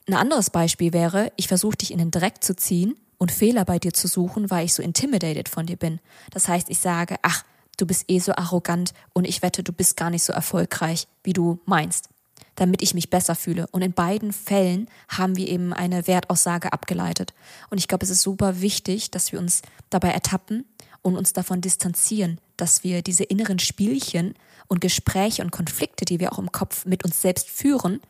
[0.09, 3.78] Ein anderes Beispiel wäre, ich versuche dich in den Dreck zu ziehen und Fehler bei
[3.78, 6.00] dir zu suchen, weil ich so intimidated von dir bin.
[6.32, 7.44] Das heißt, ich sage, ach,
[7.76, 11.32] du bist eh so arrogant und ich wette, du bist gar nicht so erfolgreich, wie
[11.32, 12.08] du meinst,
[12.56, 13.68] damit ich mich besser fühle.
[13.70, 17.32] Und in beiden Fällen haben wir eben eine Wertaussage abgeleitet.
[17.70, 20.64] Und ich glaube, es ist super wichtig, dass wir uns dabei ertappen
[21.02, 24.34] und uns davon distanzieren, dass wir diese inneren Spielchen
[24.66, 28.00] und Gespräche und Konflikte, die wir auch im Kopf mit uns selbst führen,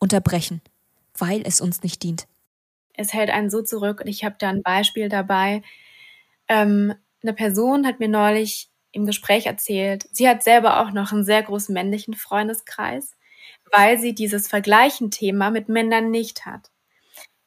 [0.00, 0.60] unterbrechen,
[1.16, 2.26] weil es uns nicht dient
[2.96, 4.00] es hält einen so zurück.
[4.00, 5.62] Und ich habe da ein Beispiel dabei.
[6.48, 11.24] Ähm, eine Person hat mir neulich im Gespräch erzählt, sie hat selber auch noch einen
[11.24, 13.14] sehr großen männlichen Freundeskreis,
[13.70, 16.70] weil sie dieses Vergleichen-Thema mit Männern nicht hat.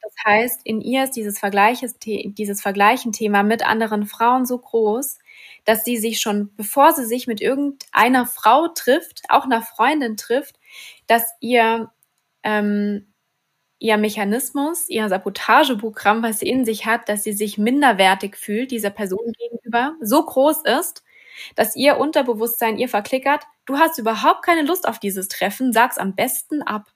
[0.02, 5.18] Das heißt, in ihr ist dieses, Vergleiches, dieses Vergleichen-Thema mit anderen Frauen so groß,
[5.64, 10.58] dass sie sich schon, bevor sie sich mit irgendeiner Frau trifft, auch einer Freundin trifft,
[11.06, 11.90] dass ihr
[12.42, 13.09] ähm,
[13.80, 18.90] ihr Mechanismus, ihr Sabotageprogramm, was sie in sich hat, dass sie sich minderwertig fühlt dieser
[18.90, 21.02] Person gegenüber, so groß ist,
[21.56, 26.14] dass ihr Unterbewusstsein ihr verklickert, du hast überhaupt keine Lust auf dieses Treffen, sag's am
[26.14, 26.92] besten ab.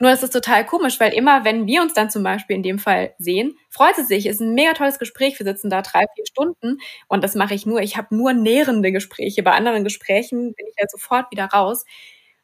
[0.00, 2.78] Nur es ist total komisch, weil immer, wenn wir uns dann zum Beispiel in dem
[2.80, 6.26] Fall sehen, freut sie sich, ist ein mega tolles Gespräch, wir sitzen da drei, vier
[6.26, 6.78] Stunden
[7.08, 9.42] und das mache ich nur, ich habe nur nährende Gespräche.
[9.42, 11.84] Bei anderen Gesprächen bin ich ja sofort wieder raus.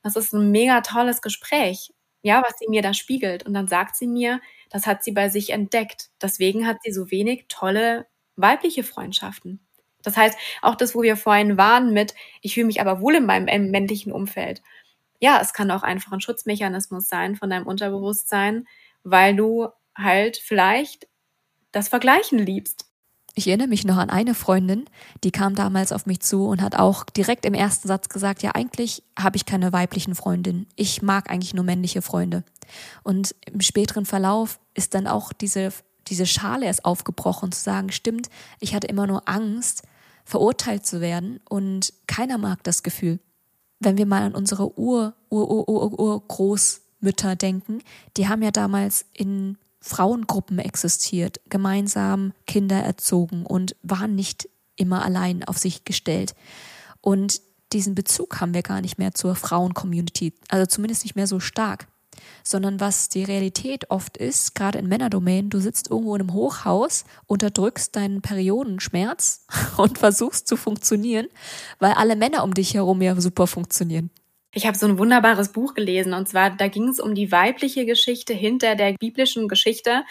[0.02, 1.90] Das ist ein mega tolles Gespräch
[2.24, 3.44] ja, was sie mir da spiegelt.
[3.46, 6.08] Und dann sagt sie mir, das hat sie bei sich entdeckt.
[6.22, 8.06] Deswegen hat sie so wenig tolle
[8.36, 9.60] weibliche Freundschaften.
[10.02, 13.26] Das heißt, auch das, wo wir vorhin waren mit, ich fühle mich aber wohl in
[13.26, 14.62] meinem männlichen Umfeld.
[15.20, 18.66] Ja, es kann auch einfach ein Schutzmechanismus sein von deinem Unterbewusstsein,
[19.04, 21.06] weil du halt vielleicht
[21.72, 22.86] das Vergleichen liebst.
[23.36, 24.84] Ich erinnere mich noch an eine Freundin,
[25.24, 28.52] die kam damals auf mich zu und hat auch direkt im ersten Satz gesagt, ja,
[28.54, 30.66] eigentlich habe ich keine weiblichen Freundinnen.
[30.76, 32.44] Ich mag eigentlich nur männliche Freunde.
[33.02, 35.72] Und im späteren Verlauf ist dann auch diese,
[36.06, 38.28] diese Schale erst aufgebrochen, zu sagen, stimmt,
[38.60, 39.82] ich hatte immer nur Angst,
[40.24, 43.18] verurteilt zu werden und keiner mag das Gefühl.
[43.80, 47.80] wenn wir mal an unsere Ur, Ur, Ur, Ur, Ur Großmütter denken,
[48.16, 55.44] die haben ja damals in Frauengruppen existiert, gemeinsam Kinder erzogen und waren nicht immer allein
[55.44, 56.34] auf sich gestellt.
[57.02, 57.42] Und
[57.74, 61.86] diesen Bezug haben wir gar nicht mehr zur Frauen-Community, also zumindest nicht mehr so stark.
[62.42, 67.04] Sondern was die Realität oft ist, gerade in Männerdomänen, du sitzt irgendwo in einem Hochhaus,
[67.26, 69.44] unterdrückst deinen Periodenschmerz
[69.76, 71.26] und versuchst zu funktionieren,
[71.78, 74.10] weil alle Männer um dich herum ja super funktionieren.
[74.54, 77.86] Ich habe so ein wunderbares Buch gelesen und zwar, da ging es um die weibliche
[77.86, 80.04] Geschichte hinter der biblischen Geschichte.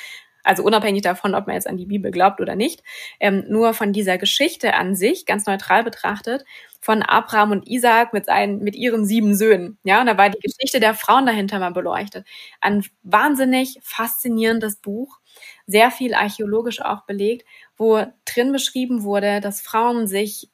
[0.44, 2.84] Also unabhängig davon, ob man jetzt an die Bibel glaubt oder nicht,
[3.22, 6.44] ähm, nur von dieser Geschichte an sich, ganz neutral betrachtet,
[6.82, 9.78] von Abraham und Isaac mit, seinen, mit ihren sieben Söhnen.
[9.86, 12.28] Ja, und da war die Geschichte der Frauen dahinter mal beleuchtet.
[12.60, 15.20] Ein wahnsinnig faszinierendes Buch,
[15.66, 20.50] sehr viel archäologisch auch belegt, wo drin beschrieben wurde, dass Frauen sich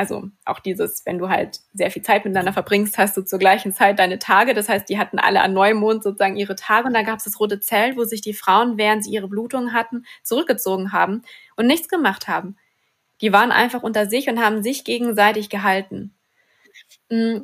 [0.00, 3.74] also auch dieses, wenn du halt sehr viel Zeit miteinander verbringst, hast du zur gleichen
[3.74, 4.54] Zeit deine Tage.
[4.54, 7.38] Das heißt, die hatten alle an Neumond sozusagen ihre Tage und da gab es das
[7.38, 11.20] rote Zelt, wo sich die Frauen, während sie ihre Blutungen hatten, zurückgezogen haben
[11.56, 12.56] und nichts gemacht haben.
[13.20, 16.14] Die waren einfach unter sich und haben sich gegenseitig gehalten.
[17.10, 17.40] Mm,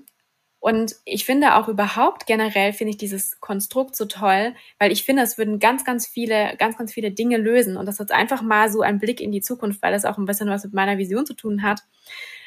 [0.59, 5.25] und ich finde auch überhaupt generell finde ich dieses Konstrukt so toll, weil ich finde,
[5.25, 7.77] es würden ganz, ganz viele, ganz, ganz viele Dinge lösen.
[7.77, 10.25] Und das ist einfach mal so ein Blick in die Zukunft, weil das auch ein
[10.25, 11.83] bisschen was mit meiner Vision zu tun hat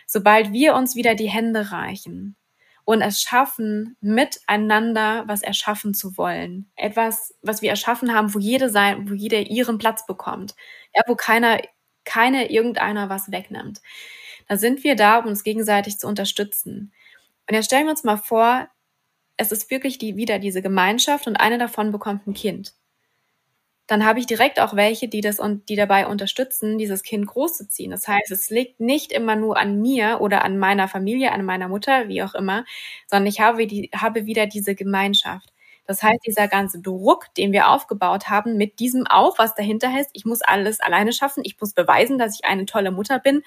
[0.10, 2.36] sobald wir uns wieder die Hände reichen
[2.84, 6.72] und es schaffen, miteinander was erschaffen zu wollen.
[6.76, 10.56] Etwas, was wir erschaffen haben, wo jede sein, wo jeder ihren Platz bekommt.
[10.96, 11.62] Ja, wo keiner,
[12.06, 13.84] keine irgendeiner was wegnimmt.
[14.48, 16.92] Da sind wir da, um uns gegenseitig zu unterstützen.
[17.48, 18.68] Und jetzt stellen wir uns mal vor,
[19.38, 22.74] es ist wirklich die, wieder diese Gemeinschaft und eine davon bekommt ein Kind
[23.90, 27.90] dann habe ich direkt auch welche, die das und die dabei unterstützen, dieses Kind großzuziehen.
[27.90, 31.68] Das heißt, es liegt nicht immer nur an mir oder an meiner Familie, an meiner
[31.68, 32.66] Mutter, wie auch immer,
[33.08, 35.52] sondern ich habe, die, habe wieder diese Gemeinschaft.
[35.88, 40.12] Das heißt, dieser ganze Druck, den wir aufgebaut haben, mit diesem auch, was dahinter heißt,
[40.14, 43.42] ich muss alles alleine schaffen, ich muss beweisen, dass ich eine tolle Mutter bin.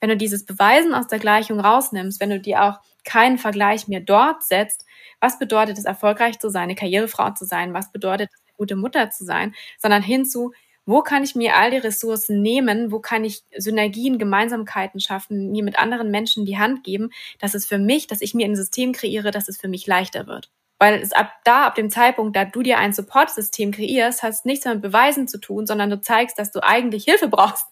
[0.00, 4.00] Wenn du dieses Beweisen aus der Gleichung rausnimmst, wenn du dir auch keinen Vergleich mehr
[4.00, 4.86] dort setzt,
[5.20, 7.74] was bedeutet es, erfolgreich zu sein, eine Karrierefrau zu sein?
[7.74, 10.52] Was bedeutet es, gute Mutter zu sein, sondern hinzu,
[10.86, 15.64] wo kann ich mir all die Ressourcen nehmen, wo kann ich Synergien, Gemeinsamkeiten schaffen, mir
[15.64, 18.92] mit anderen Menschen die Hand geben, dass es für mich, dass ich mir ein System
[18.92, 20.48] kreiere, dass es für mich leichter wird.
[20.78, 24.64] Weil es ab da, ab dem Zeitpunkt, da du dir ein Supportsystem kreierst, hast nichts
[24.64, 27.66] mehr mit Beweisen zu tun, sondern du zeigst, dass du eigentlich Hilfe brauchst.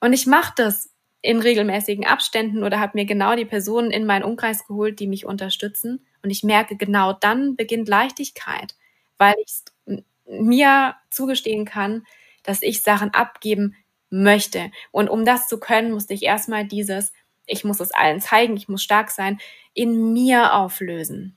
[0.00, 0.90] Und ich mache das
[1.20, 5.24] in regelmäßigen Abständen oder habe mir genau die Personen in meinen Umkreis geholt, die mich
[5.24, 6.06] unterstützen.
[6.22, 8.74] Und ich merke, genau dann beginnt Leichtigkeit
[9.18, 9.96] weil ich
[10.26, 12.04] mir zugestehen kann,
[12.42, 13.76] dass ich Sachen abgeben
[14.10, 14.70] möchte.
[14.90, 17.12] Und um das zu können, musste ich erstmal dieses,
[17.46, 19.38] ich muss es allen zeigen, ich muss stark sein,
[19.74, 21.36] in mir auflösen.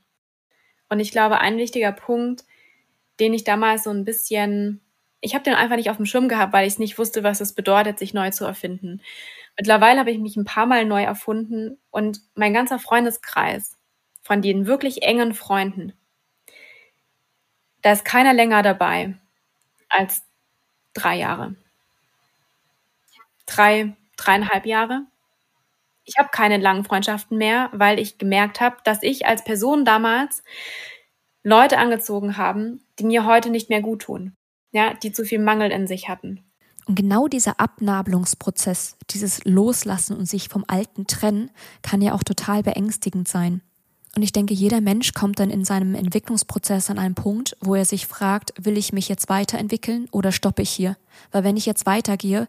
[0.90, 2.44] Und ich glaube, ein wichtiger Punkt,
[3.20, 4.82] den ich damals so ein bisschen,
[5.22, 7.54] ich habe den einfach nicht auf dem Schirm gehabt, weil ich nicht wusste, was es
[7.54, 9.02] bedeutet, sich neu zu erfinden.
[9.58, 13.78] Mittlerweile habe ich mich ein paar Mal neu erfunden und mein ganzer Freundeskreis
[14.22, 15.94] von den wirklich engen Freunden,
[17.86, 19.14] da ist keiner länger dabei
[19.90, 20.24] als
[20.96, 21.56] drei Jahre.
[23.46, 25.04] Drei, dreieinhalb Jahre.
[26.04, 30.42] Ich habe keine langen Freundschaften mehr, weil ich gemerkt habe, dass ich als Person damals
[31.44, 34.36] Leute angezogen haben, die mir heute nicht mehr gut tun.
[34.72, 36.44] Ja, die zu viel Mangel in sich hatten.
[36.88, 41.52] Und genau dieser Abnabelungsprozess, dieses Loslassen und sich vom Alten trennen,
[41.84, 43.62] kann ja auch total beängstigend sein.
[44.16, 47.84] Und ich denke, jeder Mensch kommt dann in seinem Entwicklungsprozess an einen Punkt, wo er
[47.84, 50.95] sich fragt, will ich mich jetzt weiterentwickeln oder stoppe ich hier?
[51.32, 52.47] Weil wenn ich jetzt weitergehe,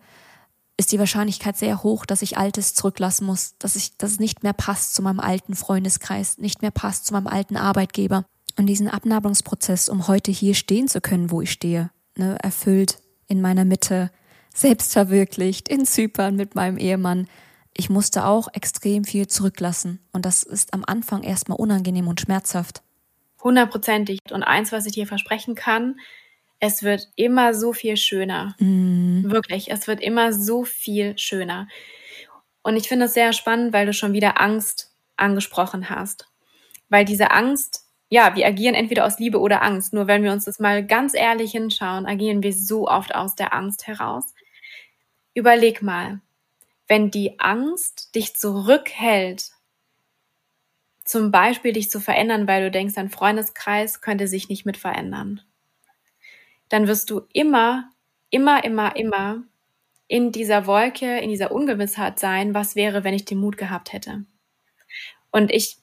[0.76, 4.44] ist die Wahrscheinlichkeit sehr hoch, dass ich Altes zurücklassen muss, dass ich, dass es nicht
[4.44, 8.26] mehr passt zu meinem alten Freundeskreis, nicht mehr passt zu meinem alten Arbeitgeber.
[8.58, 13.40] Und diesen Abnabelungsprozess, um heute hier stehen zu können, wo ich stehe, ne, erfüllt in
[13.40, 14.10] meiner Mitte,
[14.54, 17.26] selbstverwirklicht, in Zypern mit meinem Ehemann,
[17.77, 20.01] ich musste auch extrem viel zurücklassen.
[20.12, 22.83] Und das ist am Anfang erstmal unangenehm und schmerzhaft.
[23.43, 24.20] Hundertprozentig.
[24.31, 25.97] Und eins, was ich dir versprechen kann,
[26.59, 28.55] es wird immer so viel schöner.
[28.59, 29.31] Mm.
[29.31, 31.68] Wirklich, es wird immer so viel schöner.
[32.62, 36.29] Und ich finde es sehr spannend, weil du schon wieder Angst angesprochen hast.
[36.89, 39.93] Weil diese Angst, ja, wir agieren entweder aus Liebe oder Angst.
[39.93, 43.53] Nur wenn wir uns das mal ganz ehrlich hinschauen, agieren wir so oft aus der
[43.53, 44.24] Angst heraus.
[45.35, 46.20] Überleg mal,
[46.89, 49.51] wenn die Angst dich zurückhält,
[51.05, 55.41] zum Beispiel dich zu verändern, weil du denkst, dein Freundeskreis könnte sich nicht mit verändern,
[56.68, 57.91] dann wirst du immer,
[58.30, 59.45] immer, immer, immer
[60.09, 64.24] in dieser Wolke, in dieser Ungewissheit sein, was wäre, wenn ich den Mut gehabt hätte.
[65.30, 65.78] Und ich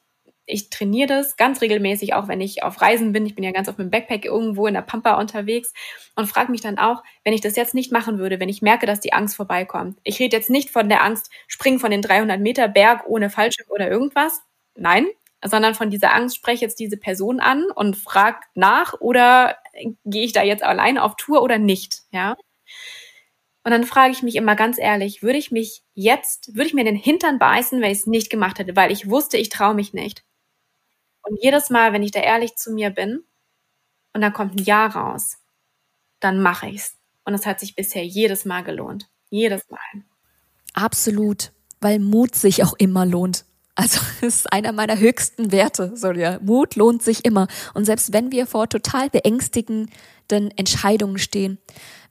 [0.46, 3.26] ich trainiere das ganz regelmäßig, auch wenn ich auf Reisen bin.
[3.26, 5.74] Ich bin ja ganz auf dem Backpack irgendwo in der Pampa unterwegs
[6.16, 8.86] und frage mich dann auch, wenn ich das jetzt nicht machen würde, wenn ich merke,
[8.86, 10.00] dass die Angst vorbeikommt.
[10.04, 13.68] Ich rede jetzt nicht von der Angst, springen von den 300 Meter Berg ohne Fallschirm
[13.70, 14.42] oder irgendwas.
[14.76, 15.08] Nein,
[15.44, 19.58] sondern von dieser Angst spreche jetzt diese Person an und frage nach oder
[20.06, 22.36] gehe ich da jetzt allein auf Tour oder nicht, ja?
[23.66, 26.84] Und dann frage ich mich immer ganz ehrlich, würde ich mich jetzt, würde ich mir
[26.84, 29.94] den Hintern beißen, wenn ich es nicht gemacht hätte, weil ich wusste, ich traue mich
[29.94, 30.24] nicht.
[31.24, 33.24] Und jedes Mal, wenn ich da ehrlich zu mir bin
[34.14, 35.38] und dann kommt ein Ja raus,
[36.20, 36.98] dann mache ich's.
[37.26, 39.10] Und es hat sich bisher jedes Mal gelohnt.
[39.30, 40.04] Jedes Mal.
[40.74, 43.46] Absolut, weil Mut sich auch immer lohnt.
[43.76, 46.40] Also es ist einer meiner höchsten Werte, Sonja.
[46.42, 47.48] Mut lohnt sich immer.
[47.74, 49.90] Und selbst wenn wir vor total beängstigenden
[50.56, 51.58] Entscheidungen stehen,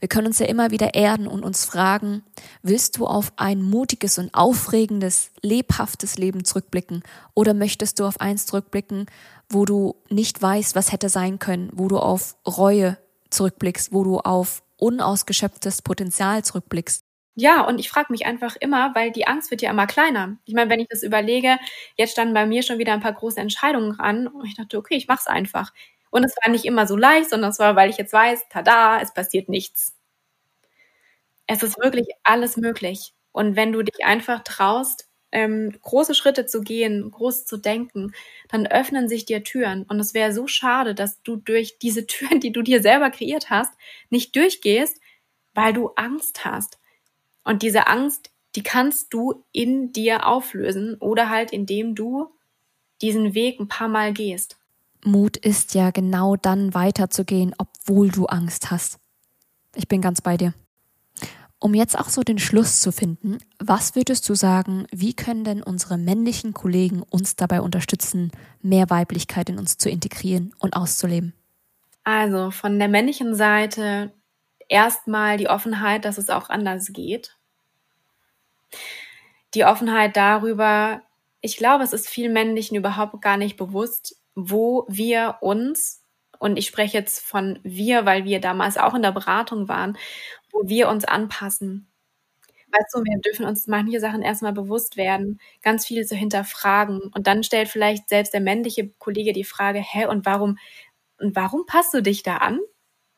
[0.01, 2.25] wir können uns ja immer wieder erden und uns fragen,
[2.63, 7.05] willst du auf ein mutiges und aufregendes, lebhaftes Leben zurückblicken
[7.35, 9.07] oder möchtest du auf eins zurückblicken,
[9.49, 12.99] wo du nicht weißt, was hätte sein können, wo du auf Reue
[13.31, 17.05] zurückblickst, wo du auf unausgeschöpftes Potenzial zurückblickst?
[17.37, 20.37] Ja, und ich frage mich einfach immer, weil die Angst wird ja immer kleiner.
[20.45, 21.57] Ich meine, wenn ich das überlege,
[21.97, 24.97] jetzt standen bei mir schon wieder ein paar große Entscheidungen an und ich dachte, okay,
[24.97, 25.73] ich mach's einfach.
[26.11, 29.01] Und es war nicht immer so leicht, sondern es war, weil ich jetzt weiß, tada,
[29.01, 29.95] es passiert nichts.
[31.47, 33.13] Es ist wirklich alles möglich.
[33.33, 38.13] Und wenn du dich einfach traust, ähm, große Schritte zu gehen, groß zu denken,
[38.49, 39.85] dann öffnen sich dir Türen.
[39.85, 43.51] Und es wäre so schade, dass du durch diese Türen, die du dir selber kreiert
[43.51, 43.73] hast,
[44.11, 44.99] nicht durchgehst,
[45.55, 46.79] weil du Angst hast.
[47.45, 52.29] Und diese Angst, die kannst du in dir auflösen oder halt indem du
[53.01, 54.57] diesen Weg ein paar Mal gehst.
[55.05, 58.99] Mut ist ja genau dann weiterzugehen, obwohl du Angst hast.
[59.75, 60.55] Ich bin ganz bei dir.
[61.59, 65.63] Um jetzt auch so den Schluss zu finden, was würdest du sagen, wie können denn
[65.63, 68.33] unsere männlichen Kollegen uns dabei unterstützen,
[68.63, 71.35] mehr Weiblichkeit in uns zu integrieren und auszuleben?
[72.05, 74.13] Also von der männlichen Seite
[74.73, 77.37] erstmal die Offenheit, dass es auch anders geht.
[79.55, 81.03] Die Offenheit darüber,
[81.41, 86.03] ich glaube, es ist vielen Männlichen überhaupt gar nicht bewusst, wo wir uns,
[86.39, 89.97] und ich spreche jetzt von wir, weil wir damals auch in der Beratung waren,
[90.53, 91.89] wo wir uns anpassen.
[92.73, 97.01] Weißt du, wir dürfen uns manche Sachen erstmal bewusst werden, ganz viel zu hinterfragen.
[97.15, 100.59] Und dann stellt vielleicht selbst der männliche Kollege die Frage, hä, und warum,
[101.19, 102.61] und warum passt du dich da an?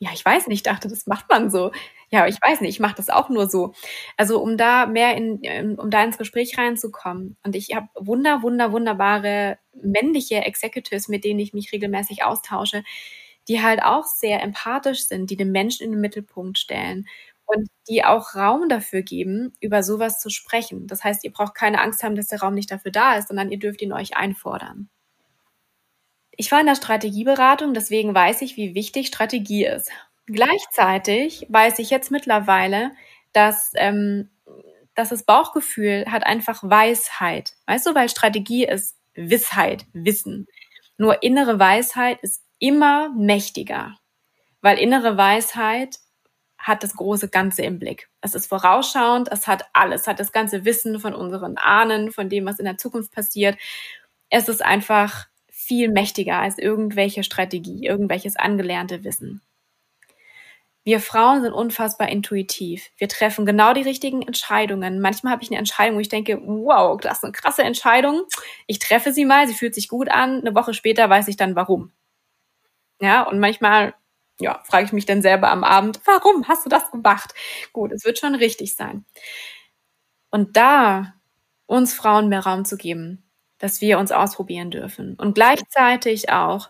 [0.01, 1.71] Ja, ich weiß nicht, ich dachte, das macht man so.
[2.11, 3.73] Ja, ich weiß nicht, ich mache das auch nur so.
[4.17, 7.37] Also um da mehr in, ähm, um da ins Gespräch reinzukommen.
[7.45, 12.83] Und ich habe wunder, wunder, wunderbare männliche Executives, mit denen ich mich regelmäßig austausche,
[13.49, 17.07] die halt auch sehr empathisch sind, die den Menschen in den Mittelpunkt stellen
[17.47, 20.87] und die auch Raum dafür geben, über sowas zu sprechen.
[20.87, 23.51] Das heißt, ihr braucht keine Angst haben, dass der Raum nicht dafür da ist, sondern
[23.53, 24.89] ihr dürft ihn euch einfordern.
[26.37, 29.91] Ich war in der Strategieberatung, deswegen weiß ich, wie wichtig Strategie ist.
[30.27, 32.93] Gleichzeitig weiß ich jetzt mittlerweile,
[33.33, 34.31] dass, ähm,
[34.95, 37.55] dass das Bauchgefühl hat einfach Weisheit.
[37.67, 40.47] Weißt du, weil Strategie ist Wissheit, Wissen.
[40.97, 43.97] Nur innere Weisheit ist immer mächtiger,
[44.61, 45.99] weil innere Weisheit
[46.57, 48.09] hat das große Ganze im Blick.
[48.23, 52.31] Es ist vorausschauend, es hat alles, es hat das ganze Wissen von unseren Ahnen, von
[52.31, 53.59] dem, was in der Zukunft passiert.
[54.31, 55.27] Es ist einfach
[55.67, 59.41] viel mächtiger als irgendwelche Strategie, irgendwelches angelernte Wissen.
[60.87, 62.91] Wir Frauen sind unfassbar intuitiv.
[62.99, 65.01] Wir treffen genau die richtigen Entscheidungen.
[65.01, 68.25] Manchmal habe ich eine Entscheidung, wo ich denke, wow, das ist eine krasse Entscheidung.
[68.67, 70.41] Ich treffe sie mal, sie fühlt sich gut an.
[70.41, 71.91] Eine Woche später weiß ich dann warum.
[73.01, 73.95] Ja, und manchmal,
[74.41, 77.35] ja, frage ich mich dann selber am Abend, warum hast du das gemacht?
[77.73, 79.07] Gut, es wird schon richtig sein.
[80.31, 81.15] Und da
[81.67, 83.24] uns Frauen mehr Raum zu geben,
[83.65, 85.15] dass wir uns ausprobieren dürfen.
[85.15, 86.69] Und gleichzeitig auch,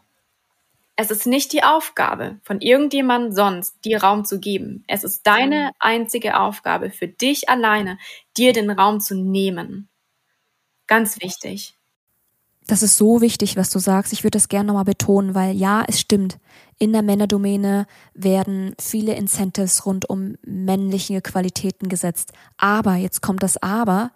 [0.94, 4.84] es ist nicht die Aufgabe von irgendjemand sonst, dir Raum zu geben.
[4.86, 7.98] Es ist deine einzige Aufgabe für dich alleine,
[8.36, 9.88] dir den Raum zu nehmen.
[10.86, 11.76] Ganz wichtig.
[12.68, 14.12] Das ist so wichtig, was du sagst.
[14.12, 16.38] Ich würde das gerne nochmal betonen, weil ja, es stimmt.
[16.78, 22.32] In der Männerdomäne werden viele Incentives rund um männliche Qualitäten gesetzt.
[22.56, 24.12] Aber, jetzt kommt das Aber,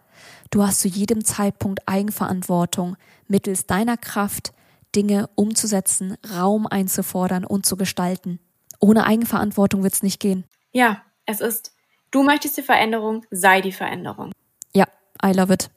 [0.50, 2.96] du hast zu jedem Zeitpunkt Eigenverantwortung,
[3.26, 4.52] mittels deiner Kraft
[4.94, 8.40] Dinge umzusetzen, Raum einzufordern und zu gestalten.
[8.80, 10.44] Ohne Eigenverantwortung wird es nicht gehen.
[10.72, 11.72] Ja, es ist,
[12.10, 14.32] du möchtest die Veränderung, sei die Veränderung.
[14.74, 14.86] Ja,
[15.24, 15.70] I love it.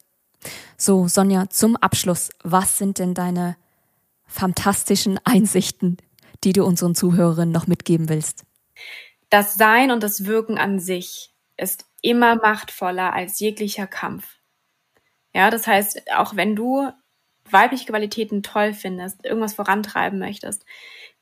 [0.78, 3.58] So, Sonja, zum Abschluss, was sind denn deine
[4.26, 5.98] fantastischen Einsichten,
[6.44, 8.44] die du unseren Zuhörerinnen noch mitgeben willst?
[9.30, 14.38] Das Sein und das Wirken an sich ist immer machtvoller als jeglicher Kampf.
[15.34, 16.90] Ja, das heißt, auch wenn du
[17.50, 20.66] weibliche Qualitäten toll findest, irgendwas vorantreiben möchtest,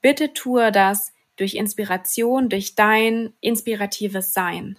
[0.01, 4.77] bitte tue das durch Inspiration, durch dein inspiratives Sein.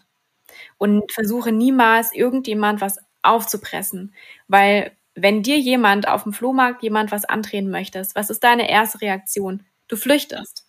[0.79, 4.15] Und versuche niemals irgendjemand was aufzupressen,
[4.49, 9.01] weil wenn dir jemand auf dem Flohmarkt jemand was andrehen möchtest, was ist deine erste
[9.01, 9.65] Reaktion?
[9.89, 10.67] Du flüchtest.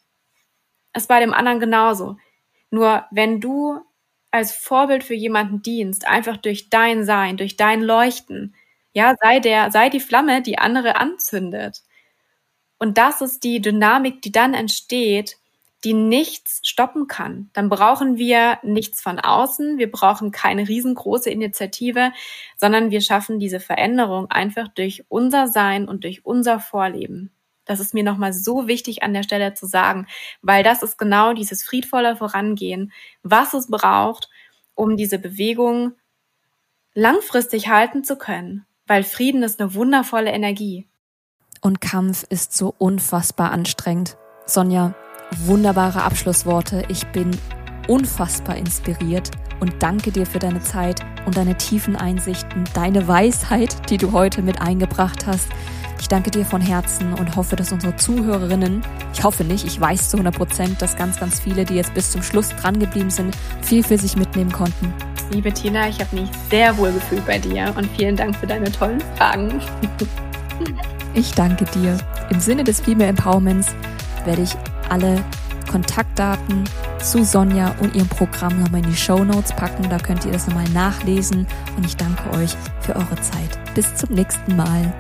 [0.94, 2.18] Es bei dem anderen genauso.
[2.72, 3.82] Nur wenn du
[4.32, 8.56] als Vorbild für jemanden dienst, einfach durch dein Sein, durch dein Leuchten,
[8.94, 11.84] ja, sei der, sei die Flamme, die andere anzündet.
[12.78, 15.38] Und das ist die Dynamik, die dann entsteht,
[15.84, 17.50] die nichts stoppen kann.
[17.54, 22.12] Dann brauchen wir nichts von außen, wir brauchen keine riesengroße Initiative,
[22.58, 27.32] sondern wir schaffen diese Veränderung einfach durch unser Sein und durch unser Vorleben.
[27.72, 30.07] Das ist mir nochmal so wichtig an der Stelle zu sagen,
[30.41, 32.91] weil das ist genau dieses friedvolle Vorangehen,
[33.24, 34.30] was es braucht,
[34.76, 35.93] um diese Bewegung
[36.93, 40.88] langfristig halten zu können, weil Frieden ist eine wundervolle Energie.
[41.61, 44.17] Und Kampf ist so unfassbar anstrengend.
[44.45, 44.95] Sonja,
[45.45, 46.84] wunderbare Abschlussworte.
[46.89, 47.32] Ich bin
[47.88, 53.97] unfassbar inspiriert und danke dir für deine Zeit und deine tiefen Einsichten, deine Weisheit, die
[53.97, 55.47] du heute mit eingebracht hast.
[56.02, 58.82] Ich danke dir von Herzen und hoffe, dass unsere Zuhörerinnen,
[59.14, 62.12] ich hoffe nicht, ich weiß zu 100 Prozent, dass ganz, ganz viele, die jetzt bis
[62.12, 64.91] zum Schluss dran geblieben sind, viel für sich mitnehmen konnten.
[65.32, 68.72] Liebe Tina, ich habe mich sehr wohl gefühlt bei dir und vielen Dank für deine
[68.72, 69.62] tollen Fragen.
[71.14, 71.95] ich danke dir.
[72.32, 73.68] Im Sinne des Female Empowerments
[74.26, 74.56] werde ich
[74.89, 75.24] alle
[75.70, 76.64] Kontaktdaten
[76.99, 79.88] zu Sonja und ihrem Programm nochmal in die Show Notes packen.
[79.88, 81.45] Da könnt ihr das nochmal nachlesen.
[81.78, 83.76] Und ich danke euch für eure Zeit.
[83.76, 84.91] Bis zum nächsten Mal.